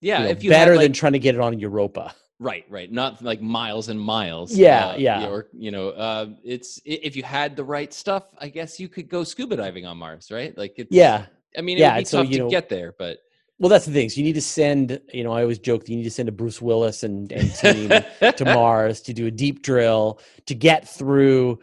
Yeah. 0.00 0.18
you 0.18 0.24
know, 0.24 0.30
if 0.30 0.44
you 0.44 0.50
better 0.50 0.72
had, 0.72 0.78
like, 0.78 0.84
than 0.84 0.92
trying 0.92 1.12
to 1.14 1.18
get 1.18 1.34
it 1.34 1.40
on 1.40 1.58
Europa. 1.58 2.14
Right, 2.38 2.64
right, 2.68 2.90
not 2.90 3.22
like 3.22 3.40
miles 3.40 3.88
and 3.88 4.00
miles. 4.00 4.54
Yeah, 4.54 4.88
uh, 4.88 4.96
yeah. 4.96 5.28
Or 5.28 5.48
you 5.52 5.70
know, 5.70 5.90
uh, 5.90 6.26
it's 6.44 6.80
if 6.84 7.16
you 7.16 7.22
had 7.22 7.56
the 7.56 7.64
right 7.64 7.92
stuff, 7.92 8.24
I 8.38 8.48
guess 8.48 8.78
you 8.78 8.88
could 8.88 9.08
go 9.08 9.24
scuba 9.24 9.56
diving 9.56 9.86
on 9.86 9.98
Mars, 9.98 10.30
right? 10.30 10.56
Like 10.56 10.74
it's 10.76 10.90
Yeah. 10.90 11.26
I 11.56 11.62
mean, 11.62 11.78
Yeah, 11.78 11.86
it 11.86 11.88
would 11.88 11.94
be 11.94 11.98
and 11.98 12.08
so, 12.08 12.22
tough 12.22 12.30
you 12.30 12.38
to 12.38 12.44
know, 12.44 12.50
get 12.50 12.68
there, 12.68 12.94
but 12.98 13.18
Well, 13.58 13.68
that's 13.68 13.86
the 13.86 13.92
thing. 13.92 14.08
So 14.08 14.18
you 14.18 14.24
need 14.24 14.34
to 14.34 14.42
send, 14.42 15.00
you 15.12 15.24
know, 15.24 15.32
I 15.32 15.42
always 15.42 15.58
joke 15.58 15.84
that 15.84 15.90
you 15.90 15.96
need 15.96 16.04
to 16.04 16.10
send 16.10 16.28
a 16.28 16.32
Bruce 16.32 16.62
Willis 16.62 17.02
and, 17.02 17.32
and 17.32 17.52
team 17.54 17.88
to 17.88 18.44
Mars 18.54 19.00
to 19.02 19.12
do 19.12 19.26
a 19.26 19.30
deep 19.30 19.62
drill 19.62 20.20
to 20.46 20.54
get 20.54 20.88
through 20.88 21.58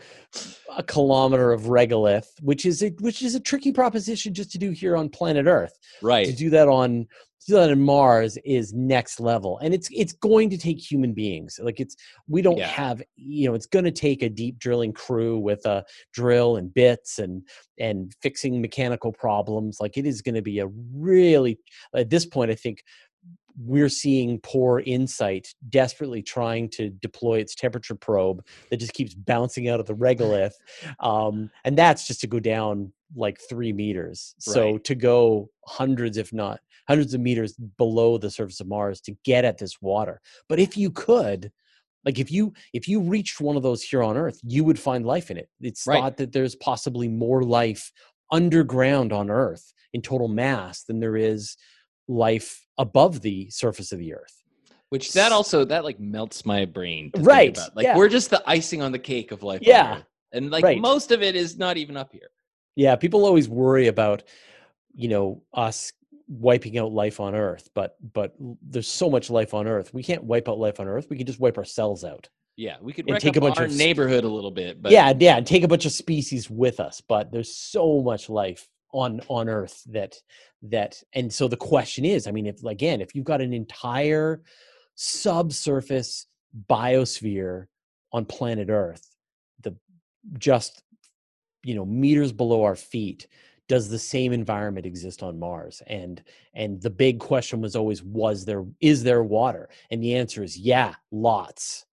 a 0.75 0.83
kilometer 0.83 1.53
of 1.53 1.63
regolith, 1.63 2.27
which 2.41 2.65
is 2.65 2.83
a, 2.83 2.89
which 2.99 3.21
is 3.21 3.35
a 3.35 3.39
tricky 3.39 3.71
proposition 3.71 4.33
just 4.33 4.51
to 4.51 4.57
do 4.57 4.71
here 4.71 4.97
on 4.97 5.07
planet 5.07 5.45
Earth. 5.45 5.77
Right. 6.01 6.25
To 6.25 6.33
do 6.33 6.49
that 6.49 6.67
on 6.67 7.07
to 7.45 7.51
do 7.51 7.55
that 7.59 7.71
on 7.71 7.81
Mars 7.81 8.37
is 8.45 8.73
next 8.73 9.19
level, 9.19 9.57
and 9.59 9.73
it's 9.73 9.89
it's 9.91 10.13
going 10.13 10.49
to 10.49 10.57
take 10.57 10.79
human 10.79 11.13
beings. 11.13 11.59
Like 11.61 11.79
it's 11.79 11.95
we 12.27 12.41
don't 12.41 12.57
Yeah. 12.57 12.67
have 12.67 13.01
you 13.15 13.47
know 13.47 13.55
it's 13.55 13.67
going 13.67 13.85
to 13.85 13.91
take 13.91 14.23
a 14.23 14.29
deep 14.29 14.59
drilling 14.59 14.93
crew 14.93 15.37
with 15.39 15.65
a 15.65 15.83
drill 16.13 16.57
and 16.57 16.73
bits 16.73 17.19
and 17.19 17.43
and 17.79 18.13
fixing 18.21 18.61
mechanical 18.61 19.11
problems. 19.11 19.77
Like 19.79 19.97
it 19.97 20.05
is 20.05 20.21
going 20.21 20.35
to 20.35 20.41
be 20.41 20.59
a 20.59 20.67
really 20.93 21.59
at 21.95 22.09
this 22.09 22.25
point 22.25 22.51
I 22.51 22.55
think 22.55 22.83
we're 23.57 23.87
seeing 23.89 24.37
poor 24.41 24.81
InSight 24.81 25.47
desperately 25.69 26.21
trying 26.21 26.67
to 26.69 26.89
deploy 26.89 27.39
its 27.39 27.55
temperature 27.55 27.95
probe 27.95 28.45
that 28.69 28.77
just 28.77 28.93
keeps 28.93 29.13
bouncing 29.13 29.69
out 29.69 29.79
of 29.79 29.85
the 29.85 29.95
regolith 29.95 30.51
um, 30.99 31.49
and 31.63 31.77
that's 31.77 32.05
just 32.05 32.19
to 32.19 32.27
go 32.27 32.37
down 32.39 32.91
like 33.15 33.39
three 33.49 33.71
meters 33.73 34.35
so 34.39 34.77
to 34.79 34.95
go 34.95 35.49
hundreds 35.65 36.17
if 36.17 36.33
not 36.33 36.59
hundreds 36.87 37.13
of 37.13 37.21
meters 37.21 37.53
below 37.77 38.17
the 38.17 38.29
surface 38.29 38.59
of 38.59 38.67
mars 38.67 39.01
to 39.01 39.15
get 39.23 39.45
at 39.45 39.57
this 39.57 39.81
water 39.81 40.21
but 40.49 40.59
if 40.59 40.75
you 40.77 40.89
could 40.91 41.51
like 42.05 42.19
if 42.19 42.31
you 42.31 42.53
if 42.73 42.87
you 42.87 42.99
reached 43.01 43.39
one 43.41 43.55
of 43.57 43.63
those 43.63 43.81
here 43.81 44.03
on 44.03 44.17
earth 44.17 44.39
you 44.43 44.63
would 44.63 44.77
find 44.79 45.05
life 45.05 45.31
in 45.31 45.37
it 45.37 45.49
it's 45.61 45.87
Right. 45.87 45.99
thought 46.01 46.17
that 46.17 46.31
there's 46.33 46.55
possibly 46.55 47.07
more 47.07 47.43
life 47.43 47.91
underground 48.31 49.13
on 49.13 49.29
earth 49.29 49.73
in 49.93 50.01
total 50.01 50.27
mass 50.27 50.83
than 50.83 50.99
there 50.99 51.15
is 51.15 51.55
life 52.07 52.65
above 52.77 53.21
the 53.21 53.49
surface 53.49 53.91
of 53.91 53.99
the 53.99 54.13
earth 54.13 54.43
Which 54.89 55.13
that 55.13 55.31
also 55.31 55.63
that 55.65 55.83
like 55.83 55.99
melts 55.99 56.45
my 56.45 56.65
brain. 56.65 57.11
to 57.11 57.17
think 57.19 57.27
Right, 57.27 57.57
about. 57.57 57.75
Like 57.75 57.83
yeah. 57.85 57.97
we're 57.97 58.09
just 58.09 58.29
the 58.29 58.43
icing 58.45 58.81
on 58.81 58.91
the 58.91 58.99
cake 58.99 59.31
of 59.31 59.41
life. 59.41 59.61
Yeah. 59.63 60.01
And 60.31 60.51
like 60.51 60.63
right. 60.63 60.79
most 60.79 61.11
of 61.11 61.23
it 61.23 61.35
is 61.35 61.57
not 61.57 61.77
even 61.77 61.95
up 61.97 62.11
here. 62.11 62.29
Yeah, 62.75 62.95
people 62.95 63.25
always 63.25 63.47
worry 63.47 63.87
about, 63.87 64.23
you 64.93 65.07
know, 65.07 65.43
us 65.53 65.93
wiping 66.27 66.77
out 66.77 66.91
life 66.91 67.19
on 67.19 67.35
Earth, 67.35 67.69
but 67.73 67.97
but 68.13 68.35
there's 68.61 68.87
so 68.87 69.09
much 69.09 69.29
life 69.29 69.53
on 69.53 69.67
Earth. 69.67 69.93
We 69.93 70.03
can't 70.03 70.23
wipe 70.23 70.49
out 70.49 70.59
life 70.59 70.79
on 70.79 70.87
Earth. 70.87 71.07
We 71.09 71.17
can 71.17 71.25
just 71.25 71.39
wipe 71.39 71.57
ourselves 71.57 72.03
out. 72.03 72.29
Yeah, 72.57 72.77
we 72.81 72.93
could 72.93 73.05
take 73.19 73.35
a 73.35 73.41
bunch 73.41 73.57
our 73.57 73.65
of 73.65 73.75
neighborhood 73.75 74.23
a 74.23 74.29
little 74.29 74.51
bit, 74.51 74.81
but 74.81 74.91
yeah, 74.91 75.13
yeah, 75.19 75.37
and 75.37 75.45
take 75.45 75.63
a 75.63 75.67
bunch 75.67 75.85
of 75.85 75.91
species 75.91 76.49
with 76.49 76.79
us, 76.79 77.01
but 77.01 77.31
there's 77.31 77.55
so 77.55 78.01
much 78.01 78.29
life 78.29 78.67
on 78.93 79.21
on 79.27 79.49
Earth 79.49 79.83
that 79.87 80.15
that 80.63 81.01
and 81.13 81.31
so 81.31 81.47
the 81.47 81.57
question 81.57 82.05
is, 82.05 82.27
I 82.27 82.31
mean, 82.31 82.45
if 82.45 82.63
again, 82.63 83.01
if 83.01 83.13
you've 83.13 83.25
got 83.25 83.41
an 83.41 83.53
entire 83.53 84.41
subsurface 84.95 86.27
biosphere 86.69 87.65
on 88.13 88.25
planet 88.25 88.69
Earth, 88.69 89.05
the 89.61 89.75
just 90.37 90.81
you 91.65 91.75
know 91.75 91.85
meters 91.85 92.31
below 92.31 92.63
our 92.63 92.75
feet 92.75 93.27
does 93.67 93.89
the 93.89 93.97
same 93.97 94.31
environment 94.31 94.85
exist 94.85 95.23
on 95.23 95.39
mars? 95.39 95.81
And 95.87 96.23
and 96.53 96.81
the 96.81 96.89
big 96.89 97.19
question 97.19 97.61
was 97.61 97.75
always 97.75 98.03
was 98.03 98.45
there 98.45 98.65
is 98.79 99.03
there 99.03 99.23
water? 99.23 99.69
And 99.89 100.01
the 100.01 100.15
answer 100.15 100.43
is 100.43 100.57
yeah 100.57 100.93
lots. 101.11 101.85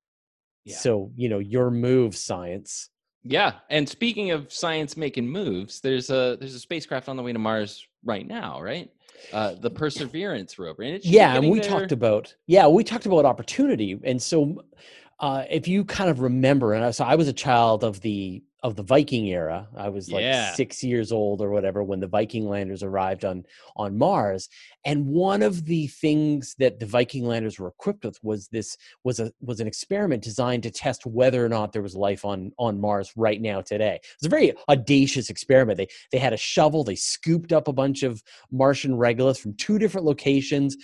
Yeah. 0.64 0.76
so 0.76 1.10
you 1.16 1.28
know 1.28 1.38
your 1.38 1.70
move 1.70 2.14
science. 2.14 2.90
Yeah, 3.24 3.54
and 3.70 3.88
speaking 3.88 4.32
of 4.32 4.52
science 4.52 4.96
making 4.96 5.28
moves, 5.28 5.80
there's 5.80 6.10
a 6.10 6.36
there's 6.38 6.54
a 6.54 6.60
spacecraft 6.60 7.08
on 7.08 7.16
the 7.16 7.22
way 7.22 7.32
to 7.32 7.38
Mars 7.38 7.86
right 8.04 8.26
now, 8.26 8.60
right? 8.60 8.90
Uh, 9.32 9.54
the 9.60 9.70
Perseverance 9.70 10.58
rover, 10.58 10.82
and 10.82 10.96
it 10.96 11.04
yeah 11.04 11.36
and 11.36 11.48
we 11.48 11.60
there- 11.60 11.70
talked 11.70 11.92
about 11.92 12.34
yeah 12.46 12.66
we 12.66 12.84
talked 12.84 13.06
about 13.06 13.24
opportunity. 13.24 13.98
And 14.04 14.20
so 14.20 14.62
uh, 15.20 15.44
if 15.48 15.68
you 15.68 15.84
kind 15.84 16.10
of 16.10 16.20
remember 16.20 16.74
and 16.74 16.84
I, 16.84 16.90
so 16.90 17.04
i 17.04 17.14
was 17.14 17.28
a 17.28 17.32
child 17.32 17.84
of 17.84 18.00
the 18.00 18.42
of 18.62 18.76
the 18.76 18.82
viking 18.82 19.26
era 19.26 19.66
i 19.76 19.88
was 19.88 20.10
like 20.10 20.22
Yeah. 20.22 20.52
six 20.54 20.82
years 20.84 21.10
old 21.10 21.40
or 21.40 21.50
whatever 21.50 21.82
when 21.82 22.00
the 22.00 22.06
viking 22.06 22.48
landers 22.48 22.82
arrived 22.82 23.24
on 23.24 23.44
on 23.76 23.98
mars 23.98 24.48
and 24.84 25.06
one 25.06 25.42
of 25.42 25.64
the 25.64 25.88
things 25.88 26.54
that 26.58 26.78
the 26.78 26.86
viking 26.86 27.24
landers 27.26 27.58
were 27.58 27.68
equipped 27.68 28.04
with 28.04 28.18
was 28.22 28.48
this 28.48 28.76
was 29.04 29.18
a 29.20 29.32
was 29.40 29.60
an 29.60 29.66
experiment 29.66 30.22
designed 30.22 30.62
to 30.62 30.70
test 30.70 31.04
whether 31.06 31.44
or 31.44 31.48
not 31.48 31.72
there 31.72 31.82
was 31.82 31.96
life 31.96 32.24
on 32.24 32.52
on 32.58 32.80
mars 32.80 33.12
right 33.16 33.40
now 33.40 33.60
today 33.60 33.98
it's 34.14 34.26
a 34.26 34.28
very 34.28 34.52
audacious 34.68 35.28
experiment 35.28 35.76
they 35.76 35.88
they 36.12 36.18
had 36.18 36.32
a 36.32 36.36
shovel 36.36 36.84
they 36.84 36.94
scooped 36.94 37.52
up 37.52 37.66
a 37.68 37.72
bunch 37.72 38.02
of 38.02 38.22
martian 38.52 38.92
regolith 38.92 39.40
from 39.40 39.54
two 39.54 39.78
different 39.78 40.06
locations 40.06 40.76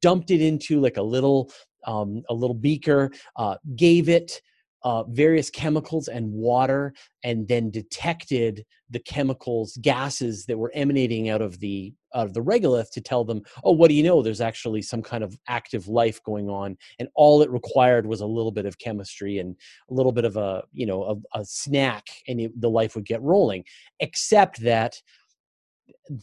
dumped 0.00 0.30
it 0.30 0.40
into 0.40 0.80
like 0.80 0.96
a 0.96 1.02
little 1.02 1.50
um, 1.86 2.22
a 2.28 2.34
little 2.34 2.54
beaker 2.54 3.10
uh, 3.36 3.56
gave 3.76 4.08
it 4.08 4.40
uh, 4.86 5.02
various 5.08 5.50
chemicals 5.50 6.06
and 6.06 6.32
water 6.32 6.94
and 7.24 7.48
then 7.48 7.72
detected 7.72 8.64
the 8.90 9.00
chemicals 9.00 9.76
gases 9.82 10.46
that 10.46 10.56
were 10.56 10.70
emanating 10.76 11.28
out 11.28 11.42
of 11.42 11.58
the 11.58 11.92
out 12.14 12.24
of 12.24 12.34
the 12.34 12.40
regolith 12.40 12.88
to 12.92 13.00
tell 13.00 13.24
them 13.24 13.42
oh 13.64 13.72
what 13.72 13.88
do 13.88 13.94
you 13.94 14.04
know? 14.04 14.22
There's 14.22 14.40
actually 14.40 14.82
some 14.82 15.02
kind 15.02 15.24
of 15.24 15.36
active 15.48 15.88
life 15.88 16.22
going 16.22 16.48
on. 16.48 16.76
And 17.00 17.08
all 17.16 17.42
it 17.42 17.50
required 17.50 18.06
was 18.06 18.20
a 18.20 18.26
little 18.26 18.52
bit 18.52 18.64
of 18.64 18.78
chemistry 18.78 19.38
and 19.38 19.56
a 19.90 19.94
little 19.94 20.12
bit 20.12 20.24
of 20.24 20.36
a 20.36 20.62
you 20.72 20.86
know 20.86 21.02
a, 21.34 21.40
a 21.40 21.44
snack 21.44 22.06
and 22.28 22.42
it, 22.42 22.60
the 22.60 22.70
life 22.70 22.94
would 22.94 23.06
get 23.06 23.20
rolling. 23.22 23.64
Except 23.98 24.60
that 24.60 25.02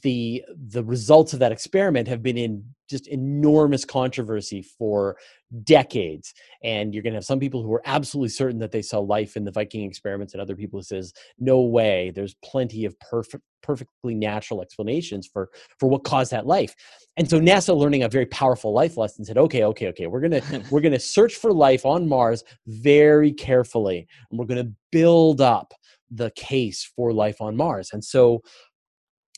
the 0.03 0.41
the 0.69 0.85
results 0.85 1.33
of 1.33 1.39
that 1.39 1.51
experiment 1.51 2.07
have 2.07 2.23
been 2.23 2.37
in 2.37 2.63
just 2.93 3.07
enormous 3.07 3.83
controversy 3.83 4.61
for 4.61 5.17
decades 5.63 6.33
and 6.63 6.93
you're 6.93 7.03
going 7.03 7.13
to 7.13 7.17
have 7.17 7.25
some 7.25 7.39
people 7.39 7.61
who 7.61 7.73
are 7.73 7.81
absolutely 7.85 8.29
certain 8.29 8.59
that 8.59 8.71
they 8.71 8.81
saw 8.81 8.99
life 8.99 9.35
in 9.35 9.43
the 9.43 9.51
viking 9.51 9.83
experiments 9.83 10.33
and 10.33 10.41
other 10.41 10.55
people 10.55 10.79
who 10.79 10.83
says 10.83 11.13
no 11.39 11.61
way 11.61 12.11
there's 12.15 12.35
plenty 12.43 12.85
of 12.85 12.97
perfect 12.99 13.43
perfectly 13.63 14.13
natural 14.13 14.61
explanations 14.61 15.25
for 15.25 15.49
for 15.79 15.89
what 15.89 16.03
caused 16.03 16.31
that 16.31 16.45
life. 16.45 16.75
And 17.17 17.27
so 17.27 17.39
nasa 17.39 17.75
learning 17.75 18.03
a 18.03 18.09
very 18.09 18.25
powerful 18.27 18.73
life 18.73 18.97
lesson 18.97 19.25
said 19.25 19.37
okay 19.37 19.63
okay 19.63 19.87
okay 19.87 20.07
we're 20.07 20.19
going 20.19 20.41
to 20.41 20.63
we're 20.69 20.81
going 20.81 20.91
to 20.91 20.99
search 20.99 21.35
for 21.35 21.51
life 21.51 21.85
on 21.85 22.07
mars 22.07 22.43
very 22.67 23.31
carefully 23.31 24.05
and 24.29 24.39
we're 24.39 24.45
going 24.45 24.63
to 24.63 24.71
build 24.91 25.41
up 25.41 25.73
the 26.11 26.31
case 26.31 26.91
for 26.95 27.11
life 27.11 27.41
on 27.41 27.55
mars. 27.55 27.89
And 27.91 28.03
so 28.03 28.43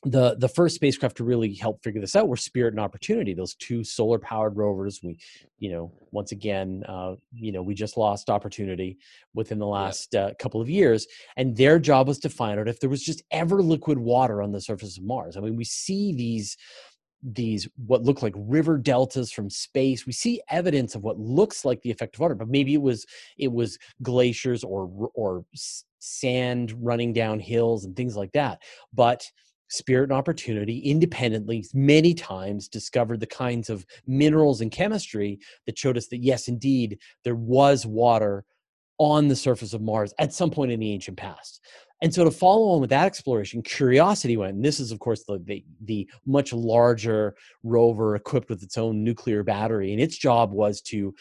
the 0.04 0.36
the 0.36 0.50
first 0.50 0.76
spacecraft 0.76 1.18
to 1.18 1.24
really 1.24 1.54
help 1.54 1.82
figure 1.84 2.02
this 2.02 2.16
out 2.16 2.28
were 2.28 2.36
Spirit 2.36 2.74
and 2.74 2.80
Opportunity, 2.80 3.34
those 3.34 3.56
two 3.56 3.84
solar 3.84 4.20
powered 4.20 4.56
rovers. 4.56 5.00
We, 5.04 5.18
you 5.58 5.72
know, 5.72 5.92
once 6.12 6.32
again, 6.32 6.84
uh, 6.88 7.16
you 7.34 7.52
know, 7.52 7.64
we 7.64 7.74
just 7.74 7.98
lost 7.98 8.30
Opportunity 8.30 8.98
within 9.34 9.58
the 9.58 9.66
last 9.66 10.14
uh, 10.14 10.32
couple 10.38 10.62
of 10.62 10.70
years, 10.70 11.08
and 11.38 11.56
their 11.56 11.80
job 11.80 12.08
was 12.08 12.20
to 12.20 12.30
find 12.30 12.60
out 12.60 12.68
if 12.68 12.80
there 12.80 12.90
was 12.90 13.04
just 13.04 13.24
ever 13.32 13.62
liquid 13.64 13.98
water 13.98 14.42
on 14.42 14.52
the 14.52 14.62
surface 14.62 14.98
of 14.98 15.04
Mars. 15.04 15.38
I 15.38 15.40
mean, 15.40 15.56
we 15.56 15.66
see 15.66 16.14
these 16.14 16.58
these 17.24 17.68
what 17.88 18.04
look 18.04 18.22
like 18.22 18.34
river 18.36 18.78
deltas 18.78 19.32
from 19.32 19.50
space 19.50 20.06
we 20.06 20.12
see 20.12 20.40
evidence 20.50 20.94
of 20.94 21.02
what 21.02 21.18
looks 21.18 21.66
like 21.66 21.82
the 21.82 21.90
effect 21.90 22.16
of 22.16 22.20
water 22.20 22.36
but 22.36 22.48
maybe 22.48 22.76
it 22.76 22.82
was 22.82 23.04
it 23.40 23.52
was 23.52 23.80
glaciers 24.04 24.64
or 24.64 25.10
or 25.16 25.44
sand 26.00 26.72
running 26.86 27.14
down 27.14 27.40
hills 27.40 27.84
and 27.84 27.96
things 27.96 28.16
like 28.16 28.32
that 28.34 28.62
but 28.94 29.28
Spirit 29.68 30.04
and 30.10 30.14
Opportunity 30.14 30.80
independently 30.80 31.66
many 31.74 32.14
times 32.14 32.68
discovered 32.68 33.20
the 33.20 33.28
kinds 33.28 33.70
of 33.70 33.86
minerals 34.08 34.62
and 34.62 34.72
chemistry 34.72 35.40
that 35.66 35.78
showed 35.78 35.98
us 35.98 36.08
that 36.08 36.24
yes, 36.24 36.48
indeed, 36.48 37.00
there 37.24 37.36
was 37.36 37.86
water 37.86 38.46
on 38.98 39.28
the 39.28 39.36
surface 39.36 39.74
of 39.74 39.82
Mars 39.82 40.14
at 40.20 40.34
some 40.34 40.50
point 40.50 40.72
in 40.72 40.80
the 40.80 40.92
ancient 40.92 41.18
past. 41.18 41.62
And 42.02 42.14
so 42.14 42.24
to 42.24 42.32
follow 42.32 42.70
on 42.70 42.82
with 42.82 42.90
that 42.90 43.06
exploration, 43.06 43.62
Curiosity 43.62 44.38
went, 44.38 44.56
and 44.56 44.66
this 44.66 44.80
is 44.80 44.92
of 44.92 45.00
course 45.00 45.24
the, 45.24 45.40
the 45.46 45.66
the 45.86 46.10
much 46.26 46.52
larger 46.54 47.36
rover 47.64 48.16
equipped 48.16 48.50
with 48.50 48.64
its 48.64 48.78
own 48.78 49.04
nuclear 49.04 49.44
battery, 49.44 49.92
and 49.92 50.02
its 50.02 50.18
job 50.18 50.52
was 50.52 50.82
to 50.82 51.16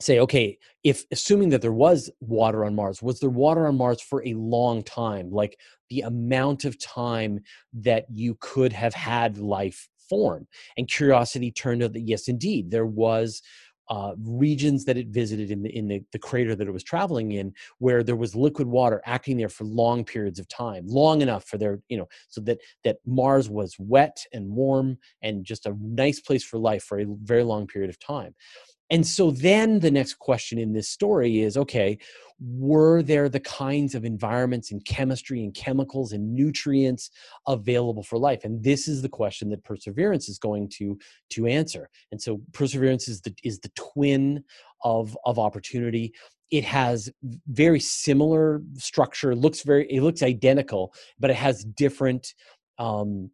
say, 0.00 0.18
okay, 0.18 0.58
if 0.82 1.04
assuming 1.12 1.50
that 1.50 1.62
there 1.62 1.72
was 1.72 2.10
water 2.20 2.64
on 2.64 2.74
Mars, 2.74 3.02
was 3.02 3.20
there 3.20 3.30
water 3.30 3.66
on 3.66 3.76
Mars 3.76 4.00
for 4.00 4.26
a 4.26 4.34
long 4.34 4.82
time? 4.82 5.30
Like 5.30 5.58
the 5.90 6.00
amount 6.00 6.64
of 6.64 6.78
time 6.80 7.40
that 7.72 8.06
you 8.10 8.36
could 8.40 8.72
have 8.72 8.94
had 8.94 9.38
life 9.38 9.88
form. 10.08 10.46
And 10.76 10.88
Curiosity 10.88 11.50
turned 11.50 11.82
out 11.82 11.92
that 11.92 12.00
yes, 12.00 12.28
indeed, 12.28 12.70
there 12.70 12.86
was 12.86 13.42
uh, 13.90 14.14
regions 14.18 14.86
that 14.86 14.96
it 14.96 15.08
visited 15.08 15.50
in 15.50 15.62
the 15.62 15.76
in 15.76 15.88
the, 15.88 16.02
the 16.12 16.18
crater 16.18 16.54
that 16.56 16.66
it 16.66 16.72
was 16.72 16.82
traveling 16.82 17.32
in, 17.32 17.52
where 17.78 18.02
there 18.02 18.16
was 18.16 18.34
liquid 18.34 18.66
water 18.66 19.02
acting 19.04 19.36
there 19.36 19.48
for 19.48 19.64
long 19.64 20.04
periods 20.04 20.38
of 20.38 20.48
time, 20.48 20.86
long 20.86 21.20
enough 21.20 21.44
for 21.44 21.58
their 21.58 21.80
you 21.88 21.98
know, 21.98 22.08
so 22.28 22.40
that 22.40 22.58
that 22.84 22.96
Mars 23.06 23.50
was 23.50 23.76
wet 23.78 24.24
and 24.32 24.50
warm 24.50 24.96
and 25.22 25.44
just 25.44 25.66
a 25.66 25.76
nice 25.80 26.18
place 26.18 26.42
for 26.42 26.58
life 26.58 26.82
for 26.82 26.98
a 26.98 27.06
very 27.22 27.44
long 27.44 27.66
period 27.66 27.90
of 27.90 27.98
time. 27.98 28.34
And 28.90 29.06
so 29.06 29.30
then 29.30 29.80
the 29.80 29.90
next 29.90 30.18
question 30.18 30.58
in 30.58 30.72
this 30.72 30.88
story 30.88 31.40
is 31.40 31.56
okay, 31.56 31.98
were 32.40 33.02
there 33.02 33.28
the 33.28 33.40
kinds 33.40 33.94
of 33.94 34.04
environments 34.04 34.72
and 34.72 34.84
chemistry 34.84 35.42
and 35.42 35.54
chemicals 35.54 36.12
and 36.12 36.34
nutrients 36.34 37.10
available 37.46 38.02
for 38.02 38.18
life? 38.18 38.44
And 38.44 38.62
this 38.62 38.88
is 38.88 39.02
the 39.02 39.08
question 39.08 39.48
that 39.50 39.64
Perseverance 39.64 40.28
is 40.28 40.38
going 40.38 40.68
to 40.76 40.98
to 41.30 41.46
answer. 41.46 41.88
And 42.12 42.20
so 42.20 42.40
Perseverance 42.52 43.08
is 43.08 43.20
the 43.22 43.34
is 43.42 43.60
the 43.60 43.70
twin 43.76 44.44
of 44.82 45.16
of 45.24 45.38
opportunity. 45.38 46.12
It 46.50 46.64
has 46.64 47.10
very 47.48 47.80
similar 47.80 48.62
structure, 48.74 49.34
looks 49.34 49.62
very 49.62 49.90
it 49.90 50.02
looks 50.02 50.22
identical, 50.22 50.92
but 51.18 51.30
it 51.30 51.36
has 51.36 51.64
different 51.64 52.34
um 52.78 53.30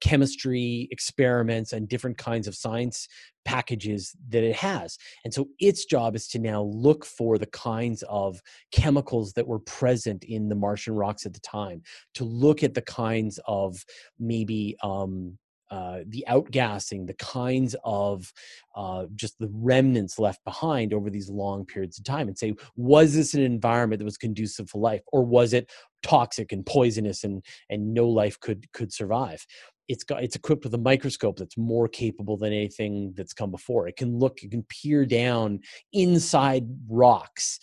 chemistry 0.00 0.88
experiments 0.90 1.72
and 1.72 1.88
different 1.88 2.18
kinds 2.18 2.46
of 2.46 2.54
science 2.54 3.08
packages 3.44 4.14
that 4.28 4.42
it 4.42 4.56
has. 4.56 4.96
And 5.24 5.32
so 5.32 5.48
its 5.58 5.84
job 5.84 6.16
is 6.16 6.28
to 6.28 6.38
now 6.38 6.62
look 6.62 7.04
for 7.04 7.38
the 7.38 7.46
kinds 7.46 8.02
of 8.08 8.40
chemicals 8.72 9.32
that 9.34 9.46
were 9.46 9.60
present 9.60 10.24
in 10.24 10.48
the 10.48 10.54
Martian 10.54 10.94
rocks 10.94 11.26
at 11.26 11.34
the 11.34 11.40
time, 11.40 11.82
to 12.14 12.24
look 12.24 12.62
at 12.62 12.74
the 12.74 12.82
kinds 12.82 13.38
of 13.46 13.84
maybe 14.18 14.76
um, 14.82 15.38
uh, 15.70 16.00
the 16.06 16.24
outgassing, 16.28 17.06
the 17.06 17.14
kinds 17.14 17.74
of 17.84 18.32
uh, 18.76 19.06
just 19.14 19.38
the 19.38 19.50
remnants 19.52 20.18
left 20.18 20.44
behind 20.44 20.92
over 20.92 21.10
these 21.10 21.30
long 21.30 21.64
periods 21.64 21.98
of 21.98 22.04
time, 22.04 22.28
and 22.28 22.38
say, 22.38 22.54
was 22.76 23.14
this 23.14 23.34
an 23.34 23.42
environment 23.42 23.98
that 23.98 24.04
was 24.04 24.18
conducive 24.18 24.68
for 24.68 24.80
life, 24.80 25.02
or 25.12 25.22
was 25.24 25.52
it 25.52 25.70
toxic 26.02 26.52
and 26.52 26.66
poisonous, 26.66 27.24
and 27.24 27.44
and 27.70 27.94
no 27.94 28.08
life 28.08 28.38
could 28.40 28.70
could 28.72 28.92
survive? 28.92 29.46
It's 29.88 30.04
got 30.04 30.22
it's 30.22 30.36
equipped 30.36 30.64
with 30.64 30.74
a 30.74 30.78
microscope 30.78 31.36
that's 31.36 31.58
more 31.58 31.88
capable 31.88 32.36
than 32.36 32.52
anything 32.52 33.12
that's 33.16 33.34
come 33.34 33.50
before. 33.50 33.88
It 33.88 33.96
can 33.96 34.18
look, 34.18 34.42
it 34.42 34.50
can 34.50 34.64
peer 34.64 35.06
down 35.06 35.60
inside 35.92 36.66
rocks, 36.88 37.58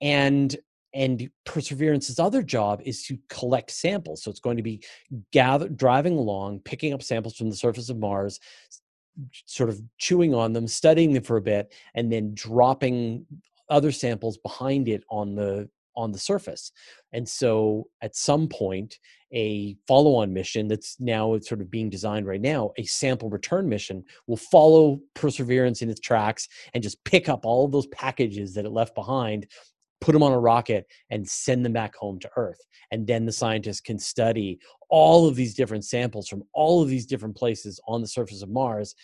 and 0.00 0.54
and 0.96 1.30
perseverance's 1.44 2.18
other 2.18 2.42
job 2.42 2.80
is 2.84 3.04
to 3.04 3.16
collect 3.28 3.70
samples 3.70 4.22
so 4.22 4.30
it's 4.30 4.40
going 4.40 4.56
to 4.56 4.62
be 4.62 4.82
gather 5.32 5.68
driving 5.68 6.16
along 6.18 6.58
picking 6.60 6.92
up 6.92 7.02
samples 7.02 7.36
from 7.36 7.50
the 7.50 7.56
surface 7.56 7.90
of 7.90 7.98
mars 7.98 8.40
sort 9.46 9.68
of 9.68 9.80
chewing 9.98 10.34
on 10.34 10.52
them, 10.52 10.66
studying 10.66 11.12
them 11.12 11.22
for 11.22 11.36
a 11.36 11.42
bit, 11.42 11.74
and 11.94 12.12
then 12.12 12.34
dropping 12.34 13.26
other 13.68 13.92
samples 13.92 14.38
behind 14.38 14.88
it 14.88 15.02
on 15.10 15.34
the 15.34 15.68
on 15.96 16.12
the 16.12 16.18
surface. 16.18 16.72
And 17.14 17.26
so 17.26 17.88
at 18.02 18.14
some 18.14 18.48
point, 18.48 18.98
a 19.32 19.76
follow-on 19.88 20.30
mission 20.30 20.68
that's 20.68 21.00
now 21.00 21.38
sort 21.38 21.62
of 21.62 21.70
being 21.70 21.88
designed 21.88 22.26
right 22.26 22.40
now, 22.40 22.72
a 22.76 22.84
sample 22.84 23.30
return 23.30 23.66
mission 23.66 24.04
will 24.26 24.36
follow 24.36 25.00
Perseverance 25.14 25.80
in 25.80 25.88
its 25.88 26.00
tracks 26.00 26.48
and 26.74 26.82
just 26.82 27.02
pick 27.04 27.30
up 27.30 27.46
all 27.46 27.64
of 27.64 27.72
those 27.72 27.86
packages 27.86 28.52
that 28.54 28.66
it 28.66 28.72
left 28.72 28.94
behind, 28.94 29.46
put 30.00 30.12
them 30.12 30.22
on 30.22 30.32
a 30.32 30.38
rocket 30.38 30.86
and 31.10 31.28
send 31.28 31.64
them 31.64 31.72
back 31.72 31.94
home 31.96 32.18
to 32.20 32.30
Earth. 32.36 32.60
And 32.90 33.06
then 33.06 33.26
the 33.26 33.32
scientists 33.32 33.80
can 33.80 33.98
study 33.98 34.58
all 34.90 35.26
of 35.26 35.34
these 35.36 35.54
different 35.54 35.84
samples 35.84 36.28
from 36.28 36.42
all 36.52 36.82
of 36.82 36.88
these 36.88 37.06
different 37.06 37.36
places 37.36 37.80
on 37.88 38.00
the 38.00 38.06
surface 38.08 38.42
of 38.42 38.48
Mars 38.48 38.94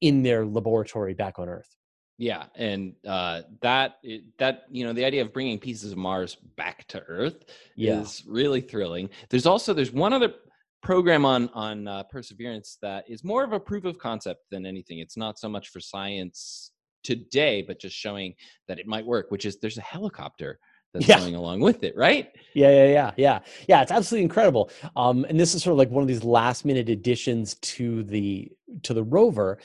in 0.00 0.22
their 0.22 0.44
laboratory 0.46 1.14
back 1.14 1.38
on 1.38 1.48
Earth. 1.48 1.68
Yeah, 2.16 2.44
and 2.54 2.94
uh, 3.08 3.42
that 3.60 3.96
that 4.38 4.66
you 4.70 4.84
know 4.84 4.92
the 4.92 5.04
idea 5.04 5.22
of 5.22 5.32
bringing 5.32 5.58
pieces 5.58 5.90
of 5.90 5.98
Mars 5.98 6.36
back 6.56 6.86
to 6.88 7.00
Earth 7.08 7.44
Yeah. 7.76 8.00
is 8.00 8.22
really 8.26 8.60
thrilling. 8.60 9.08
There's 9.30 9.46
also 9.46 9.74
there's 9.74 9.90
one 9.92 10.12
other 10.12 10.32
program 10.80 11.24
on 11.24 11.48
on 11.54 11.88
uh, 11.88 12.04
Perseverance 12.04 12.78
that 12.82 13.04
is 13.08 13.24
more 13.24 13.42
of 13.42 13.52
a 13.52 13.58
proof 13.58 13.84
of 13.84 13.98
concept 13.98 14.42
than 14.52 14.64
anything. 14.64 15.00
It's 15.00 15.16
not 15.16 15.40
so 15.40 15.48
much 15.48 15.70
for 15.70 15.80
science 15.80 16.70
today, 17.04 17.62
but 17.62 17.78
just 17.78 17.94
showing 17.96 18.34
that 18.66 18.78
it 18.80 18.86
might 18.86 19.06
work. 19.06 19.30
Which 19.30 19.44
is 19.46 19.58
there's 19.58 19.78
a 19.78 19.82
helicopter 19.82 20.58
that's 20.92 21.08
Yeah. 21.08 21.18
going 21.18 21.34
along 21.34 21.60
with 21.60 21.82
it, 21.84 21.96
right? 21.96 22.30
Yeah, 22.54 22.70
yeah, 22.70 22.86
yeah, 22.86 23.10
yeah, 23.16 23.38
yeah. 23.68 23.82
It's 23.82 23.92
absolutely 23.92 24.22
incredible. 24.24 24.70
Um, 24.96 25.24
and 25.28 25.38
this 25.38 25.54
is 25.54 25.62
sort 25.62 25.72
of 25.72 25.78
like 25.78 25.90
one 25.90 26.02
of 26.02 26.08
these 26.08 26.24
last 26.24 26.64
minute 26.64 26.88
additions 26.88 27.54
to 27.54 28.02
the 28.04 28.50
to 28.82 28.94
the 28.94 29.04
rover. 29.04 29.58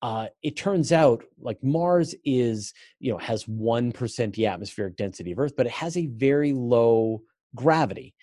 Uh, 0.00 0.28
it 0.44 0.56
turns 0.56 0.92
out 0.92 1.24
like 1.40 1.62
Mars 1.64 2.14
is 2.24 2.72
you 3.00 3.10
know 3.12 3.18
has 3.18 3.46
one 3.48 3.90
percent 3.92 4.34
the 4.34 4.46
atmospheric 4.46 4.96
density 4.96 5.32
of 5.32 5.38
Earth, 5.40 5.54
but 5.56 5.66
it 5.66 5.72
has 5.72 5.96
a 5.96 6.06
very 6.06 6.52
low 6.52 7.22
gravity. 7.56 8.14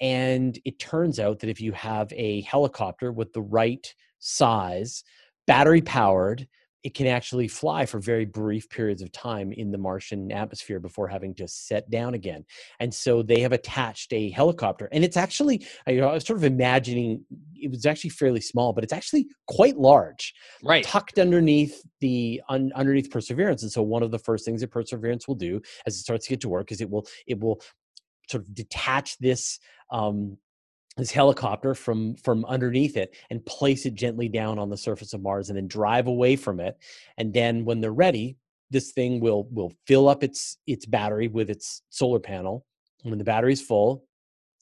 And 0.00 0.58
it 0.64 0.78
turns 0.78 1.20
out 1.20 1.38
that 1.40 1.50
if 1.50 1.60
you 1.60 1.72
have 1.72 2.12
a 2.14 2.40
helicopter 2.42 3.12
with 3.12 3.32
the 3.32 3.42
right 3.42 3.94
size, 4.18 5.04
battery 5.46 5.82
powered, 5.82 6.48
it 6.82 6.94
can 6.94 7.06
actually 7.06 7.48
fly 7.48 7.84
for 7.86 8.00
very 8.00 8.24
brief 8.24 8.68
periods 8.70 9.02
of 9.02 9.12
time 9.12 9.52
in 9.52 9.70
the 9.70 9.78
Martian 9.78 10.32
atmosphere 10.32 10.80
before 10.80 11.08
having 11.08 11.34
to 11.34 11.46
set 11.46 11.90
down 11.90 12.14
again. 12.14 12.44
And 12.78 12.92
so 12.92 13.22
they 13.22 13.40
have 13.40 13.52
attached 13.52 14.12
a 14.12 14.30
helicopter, 14.30 14.88
and 14.92 15.04
it's 15.04 15.16
actually 15.16 15.66
I, 15.86 15.98
I 16.00 16.14
was 16.14 16.26
sort 16.26 16.38
of 16.38 16.44
imagining 16.44 17.24
it 17.54 17.70
was 17.70 17.84
actually 17.84 18.10
fairly 18.10 18.40
small, 18.40 18.72
but 18.72 18.84
it's 18.84 18.92
actually 18.92 19.26
quite 19.46 19.76
large, 19.76 20.32
Right. 20.62 20.82
tucked 20.84 21.18
underneath 21.18 21.82
the 22.00 22.40
un, 22.48 22.72
underneath 22.74 23.10
Perseverance. 23.10 23.62
And 23.62 23.70
so 23.70 23.82
one 23.82 24.02
of 24.02 24.10
the 24.10 24.18
first 24.18 24.44
things 24.44 24.62
that 24.62 24.70
Perseverance 24.70 25.28
will 25.28 25.34
do 25.34 25.60
as 25.86 25.94
it 25.96 25.98
starts 26.00 26.26
to 26.26 26.30
get 26.30 26.40
to 26.40 26.48
work 26.48 26.72
is 26.72 26.80
it 26.80 26.88
will 26.90 27.06
it 27.26 27.38
will 27.38 27.60
sort 28.30 28.44
of 28.44 28.54
detach 28.54 29.18
this 29.18 29.58
um, 29.90 30.38
this 30.96 31.10
helicopter 31.10 31.74
from 31.74 32.14
from 32.16 32.44
underneath 32.46 32.96
it 32.96 33.14
and 33.30 33.44
place 33.46 33.86
it 33.86 33.94
gently 33.94 34.28
down 34.28 34.58
on 34.58 34.70
the 34.70 34.76
surface 34.76 35.12
of 35.12 35.22
Mars 35.22 35.48
and 35.48 35.56
then 35.56 35.68
drive 35.68 36.06
away 36.06 36.36
from 36.36 36.60
it. 36.60 36.76
And 37.16 37.32
then 37.32 37.64
when 37.64 37.80
they're 37.80 37.92
ready, 37.92 38.36
this 38.70 38.92
thing 38.92 39.20
will 39.20 39.48
will 39.50 39.72
fill 39.86 40.08
up 40.08 40.22
its 40.22 40.58
its 40.66 40.86
battery 40.86 41.28
with 41.28 41.50
its 41.50 41.82
solar 41.90 42.20
panel. 42.20 42.66
And 43.02 43.10
when 43.10 43.18
the 43.18 43.24
battery's 43.24 43.62
full, 43.62 44.04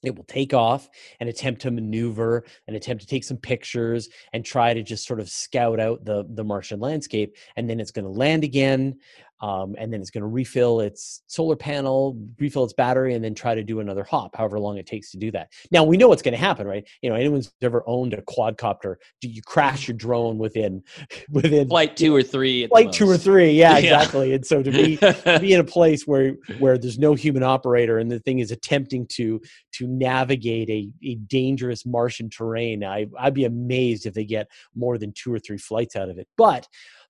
it 0.05 0.15
will 0.15 0.25
take 0.25 0.55
off 0.55 0.89
and 1.19 1.29
attempt 1.29 1.63
to 1.63 1.71
maneuver 1.71 2.45
and 2.67 2.77
attempt 2.77 3.03
to 3.03 3.09
take 3.09 3.25
some 3.25 3.37
pictures 3.37 4.09
and 4.33 4.45
try 4.45 4.73
to 4.73 4.83
just 4.83 5.07
sort 5.07 5.21
of 5.21 5.29
scout 5.29 5.81
out 5.81 6.05
the 6.05 6.25
the 6.31 6.45
Martian 6.45 6.79
landscape. 6.79 7.37
And 7.57 7.69
then 7.69 7.81
it's 7.81 7.91
going 7.91 8.05
to 8.05 8.11
land 8.11 8.45
again, 8.45 8.99
um, 9.41 9.75
and 9.79 9.93
then 9.93 10.01
it's 10.01 10.11
going 10.11 10.23
to 10.23 10.27
refill 10.29 10.81
its 10.81 11.23
solar 11.27 11.57
panel, 11.57 12.19
refill 12.39 12.65
its 12.65 12.73
battery, 12.73 13.15
and 13.15 13.25
then 13.25 13.35
try 13.35 13.55
to 13.55 13.63
do 13.63 13.81
another 13.81 14.05
hop, 14.05 14.35
however 14.37 14.59
long 14.59 14.79
it 14.79 14.87
takes 14.87 15.11
to 15.13 15.19
do 15.19 15.31
that. 15.33 15.53
Now 15.71 15.85
we 15.85 15.97
know 15.97 16.09
what's 16.09 16.23
going 16.23 16.33
to 16.33 16.39
happen, 16.39 16.67
right? 16.67 16.87
You 17.03 17.11
know, 17.11 17.17
anyone's 17.17 17.53
ever 17.63 17.83
owned 17.87 18.15
a 18.15 18.23
quadcopter, 18.23 18.97
do 19.21 19.29
you 19.29 19.43
crash 19.43 19.89
your 19.89 19.97
drone 19.97 20.39
within 20.39 20.83
within 21.31 21.69
Flight 21.69 21.97
two 21.97 22.15
or 22.15 22.23
three. 22.23 22.67
flight 22.67 22.93
two 22.93 23.09
or 23.09 23.17
three? 23.17 23.53
Yeah, 23.53 23.79
Yeah. 23.79 24.01
exactly. 24.01 24.33
And 24.33 24.45
so 24.47 24.63
to 24.63 24.71
be 24.71 24.97
to 24.97 25.39
be 25.41 25.53
in 25.53 25.61
a 25.61 25.65
place 25.79 26.07
where 26.07 26.35
where 26.59 26.79
there's 26.79 26.99
no 26.99 27.15
human 27.15 27.43
operator 27.43 27.99
and 27.99 28.11
the 28.11 28.21
thing 28.21 28.39
is 28.41 28.51
attempting 28.51 29.07
to 29.09 29.41
to 29.75 29.87
navigate 29.87 30.69
a, 30.71 30.89
a 31.05 31.15
dangerous 31.17 31.87
Martian 31.87 32.29
terrain, 32.31 32.83
I 32.85 33.07
I'd 33.19 33.35
be 33.35 33.45
amazed 33.45 34.07
if 34.07 34.15
they 34.15 34.25
get 34.25 34.49
more 34.75 34.99
than 34.99 35.13
two 35.13 35.33
or 35.33 35.39
three 35.39 35.59
flights 35.59 35.95
out 35.97 36.09
of 36.09 36.19
it. 36.19 36.27
But 36.37 36.67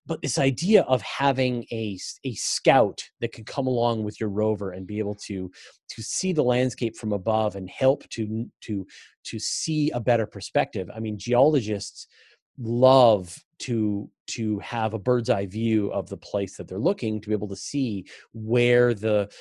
but 0.09 0.23
this 0.23 0.39
idea 0.39 0.81
of 0.81 1.03
having 1.03 1.63
a, 1.71 1.97
a 2.25 2.33
scout 2.33 3.03
that 3.21 3.31
can 3.31 3.45
come 3.45 3.67
along 3.67 4.03
with 4.03 4.19
your 4.19 4.29
rover 4.29 4.71
and 4.71 4.87
be 4.87 4.97
able 4.97 5.13
to 5.13 5.51
to 5.89 6.01
see 6.01 6.33
the 6.33 6.43
landscape 6.43 6.97
from 6.97 7.13
above 7.13 7.55
and 7.55 7.69
help 7.69 8.09
to 8.09 8.49
to 8.61 8.87
to 9.23 9.39
see 9.39 9.91
a 9.91 9.99
better 9.99 10.25
perspective. 10.25 10.89
I 10.93 10.99
mean, 10.99 11.19
geologists 11.19 12.07
love 12.57 13.37
to 13.59 14.09
to 14.31 14.57
have 14.59 14.95
a 14.95 14.99
bird's 14.99 15.29
eye 15.29 15.45
view 15.45 15.91
of 15.91 16.09
the 16.09 16.17
place 16.17 16.57
that 16.57 16.67
they're 16.67 16.79
looking 16.79 17.21
to 17.21 17.29
be 17.29 17.35
able 17.35 17.47
to 17.47 17.55
see 17.55 18.05
where 18.33 18.95
the 18.95 19.31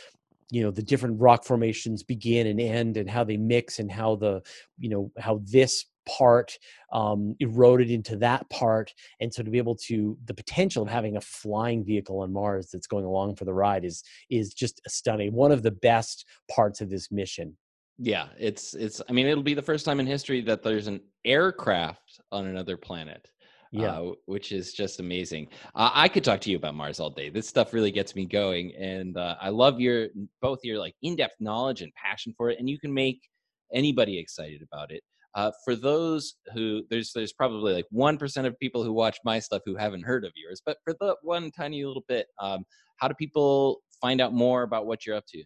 you 0.50 0.62
know 0.62 0.70
the 0.70 0.82
different 0.82 1.18
rock 1.18 1.44
formations 1.44 2.02
begin 2.02 2.46
and 2.46 2.60
end 2.60 2.98
and 2.98 3.08
how 3.08 3.24
they 3.24 3.38
mix 3.38 3.78
and 3.78 3.90
how 3.90 4.16
the 4.16 4.42
you 4.78 4.90
know 4.90 5.10
how 5.18 5.40
this 5.44 5.86
part 6.08 6.58
um, 6.92 7.36
eroded 7.40 7.90
into 7.90 8.16
that 8.16 8.48
part 8.50 8.92
and 9.20 9.32
so 9.32 9.42
to 9.42 9.50
be 9.50 9.58
able 9.58 9.76
to 9.76 10.16
the 10.24 10.34
potential 10.34 10.82
of 10.82 10.88
having 10.88 11.16
a 11.16 11.20
flying 11.20 11.84
vehicle 11.84 12.20
on 12.20 12.32
mars 12.32 12.70
that's 12.72 12.86
going 12.86 13.04
along 13.04 13.36
for 13.36 13.44
the 13.44 13.52
ride 13.52 13.84
is 13.84 14.02
is 14.30 14.54
just 14.54 14.80
a 14.86 14.90
stunning 14.90 15.32
one 15.32 15.52
of 15.52 15.62
the 15.62 15.70
best 15.70 16.24
parts 16.50 16.80
of 16.80 16.88
this 16.90 17.10
mission 17.10 17.56
Yeah, 17.98 18.28
it's 18.38 18.74
it's. 18.74 19.02
I 19.08 19.12
mean, 19.12 19.26
it'll 19.26 19.42
be 19.42 19.54
the 19.54 19.62
first 19.62 19.84
time 19.84 19.98
in 19.98 20.06
history 20.06 20.40
that 20.42 20.62
there's 20.62 20.86
an 20.86 21.00
aircraft 21.24 22.20
on 22.30 22.46
another 22.46 22.76
planet. 22.76 23.28
yeah 23.72 23.98
uh, 23.98 24.12
which 24.26 24.52
is 24.52 24.72
just 24.72 25.00
amazing. 25.00 25.48
Uh, 25.74 25.90
I 25.92 26.08
could 26.08 26.24
talk 26.24 26.40
to 26.42 26.50
you 26.50 26.56
about 26.56 26.74
Mars 26.74 27.00
all 27.00 27.10
day. 27.10 27.28
This 27.28 27.48
stuff 27.48 27.74
really 27.74 27.90
gets 27.90 28.14
me 28.14 28.24
going, 28.24 28.72
and 28.76 29.16
uh, 29.16 29.34
I 29.40 29.48
love 29.48 29.80
your 29.80 30.08
both 30.40 30.60
your 30.62 30.78
like 30.78 30.94
in-depth 31.02 31.40
knowledge 31.40 31.82
and 31.82 31.92
passion 31.94 32.32
for 32.36 32.50
it, 32.50 32.58
and 32.60 32.70
you 32.70 32.78
can 32.78 32.94
make 32.94 33.20
anybody 33.74 34.16
excited 34.16 34.62
about 34.62 34.92
it. 34.92 35.02
Uh, 35.34 35.50
for 35.64 35.76
those 35.76 36.34
who 36.54 36.82
there's 36.90 37.12
there's 37.12 37.32
probably 37.32 37.72
like 37.74 37.86
one 37.90 38.16
percent 38.16 38.46
of 38.46 38.58
people 38.58 38.82
who 38.82 38.92
watch 38.92 39.18
my 39.24 39.38
stuff 39.38 39.62
who 39.64 39.76
haven't 39.76 40.02
heard 40.02 40.24
of 40.24 40.32
yours, 40.34 40.62
but 40.64 40.78
for 40.84 40.94
the 41.00 41.16
one 41.22 41.50
tiny 41.50 41.84
little 41.84 42.04
bit, 42.08 42.26
um, 42.40 42.64
how 42.96 43.08
do 43.08 43.14
people 43.14 43.80
find 44.00 44.20
out 44.20 44.32
more 44.32 44.62
about 44.62 44.86
what 44.86 45.04
you're 45.06 45.16
up 45.16 45.26
to? 45.28 45.42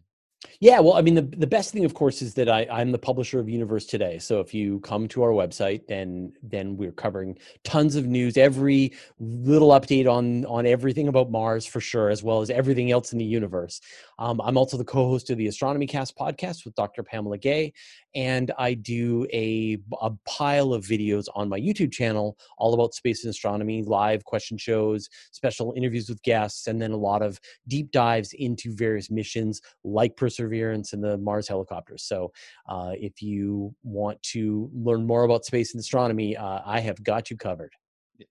Yeah, 0.60 0.80
well, 0.80 0.94
I 0.94 1.02
mean, 1.02 1.14
the, 1.14 1.22
the 1.22 1.46
best 1.46 1.72
thing, 1.72 1.84
of 1.84 1.94
course, 1.94 2.22
is 2.22 2.34
that 2.34 2.48
I, 2.48 2.66
I'm 2.70 2.92
the 2.92 2.98
publisher 2.98 3.38
of 3.38 3.48
Universe 3.48 3.86
Today. 3.86 4.18
So 4.18 4.40
if 4.40 4.52
you 4.52 4.80
come 4.80 5.08
to 5.08 5.22
our 5.22 5.30
website, 5.30 5.86
then 5.86 6.32
then 6.42 6.76
we're 6.76 6.92
covering 6.92 7.38
tons 7.64 7.96
of 7.96 8.06
news, 8.06 8.36
every 8.36 8.92
little 9.18 9.70
update 9.70 10.10
on 10.10 10.44
on 10.46 10.66
everything 10.66 11.08
about 11.08 11.30
Mars 11.30 11.66
for 11.66 11.80
sure, 11.80 12.10
as 12.10 12.22
well 12.22 12.40
as 12.40 12.50
everything 12.50 12.90
else 12.90 13.12
in 13.12 13.18
the 13.18 13.24
universe. 13.24 13.80
Um, 14.18 14.40
I'm 14.40 14.56
also 14.56 14.76
the 14.76 14.84
co-host 14.84 15.30
of 15.30 15.38
the 15.38 15.46
Astronomy 15.46 15.86
Cast 15.86 16.16
podcast 16.16 16.64
with 16.64 16.74
Dr. 16.74 17.02
Pamela 17.02 17.38
Gay, 17.38 17.72
and 18.14 18.50
I 18.58 18.74
do 18.74 19.26
a, 19.32 19.78
a 20.00 20.10
pile 20.26 20.72
of 20.72 20.84
videos 20.84 21.26
on 21.34 21.48
my 21.48 21.58
YouTube 21.58 21.92
channel 21.92 22.36
all 22.58 22.74
about 22.74 22.94
space 22.94 23.24
and 23.24 23.30
astronomy, 23.30 23.82
live 23.82 24.24
question 24.24 24.58
shows, 24.58 25.08
special 25.32 25.72
interviews 25.76 26.08
with 26.08 26.22
guests, 26.22 26.66
and 26.66 26.80
then 26.80 26.92
a 26.92 26.96
lot 26.96 27.22
of 27.22 27.40
deep 27.68 27.90
dives 27.90 28.32
into 28.34 28.74
various 28.74 29.10
missions 29.10 29.60
like 29.84 30.16
Perseverance 30.16 30.92
and 30.92 31.02
the 31.02 31.18
Mars 31.18 31.48
helicopters. 31.48 32.04
So, 32.04 32.32
uh, 32.68 32.92
if 32.96 33.22
you 33.22 33.74
want 33.82 34.22
to 34.22 34.70
learn 34.74 35.06
more 35.06 35.24
about 35.24 35.44
space 35.44 35.74
and 35.74 35.80
astronomy, 35.80 36.36
uh, 36.36 36.60
I 36.64 36.80
have 36.80 37.02
got 37.02 37.30
you 37.30 37.36
covered. 37.36 37.72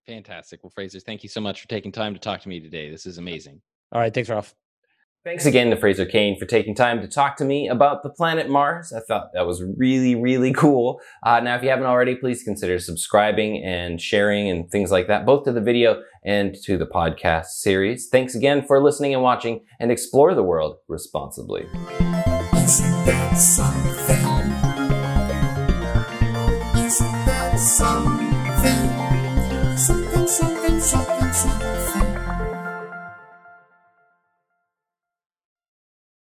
Fantastic. 0.08 0.64
Well, 0.64 0.72
Fraser, 0.74 1.00
thank 1.00 1.24
you 1.24 1.30
so 1.30 1.42
much 1.42 1.62
for 1.62 1.68
taking 1.68 1.92
time 1.92 2.14
to 2.14 2.20
talk 2.20 2.42
to 2.42 2.50
me 2.50 2.60
today. 2.60 2.90
This 2.90 3.06
is 3.06 3.18
amazing. 3.18 3.62
All 3.92 4.00
right, 4.00 4.14
thanks, 4.14 4.30
Ralph. 4.30 4.56
Thanks 5.24 5.46
again 5.46 5.70
to 5.70 5.76
Fraser 5.76 6.08
Cain 6.08 6.40
for 6.40 6.48
taking 6.48 6.74
time 6.74 7.00
to 7.00 7.08
talk 7.08 7.38
to 7.38 7.46
me 7.46 7.68
about 7.68 8.02
the 8.02 8.10
planet 8.10 8.50
Mars. 8.50 8.92
I 8.92 9.02
thought 9.02 9.30
that 9.36 9.46
was 9.46 9.64
really, 9.78 10.16
really 10.16 10.52
cool. 10.52 11.00
Uh, 11.22 11.40
now, 11.42 11.56
if 11.56 11.62
you 11.62 11.70
haven't 11.70 11.86
already, 11.86 12.16
please 12.16 12.42
consider 12.42 12.80
subscribing 12.80 13.64
and 13.64 14.02
sharing 14.02 14.50
and 14.50 14.72
things 14.72 14.90
like 14.90 15.06
that, 15.10 15.24
both 15.24 15.44
to 15.44 15.52
the 15.52 15.62
video 15.62 16.02
and 16.26 16.56
to 16.64 16.76
the 16.76 16.88
podcast 16.88 17.50
series. 17.50 18.10
Thanks 18.10 18.34
again 18.34 18.66
for 18.66 18.82
listening 18.82 19.14
and 19.14 19.22
watching, 19.22 19.64
and 19.80 19.92
explore 19.92 20.34
the 20.34 20.42
world 20.42 20.78
responsibly. 20.88 21.68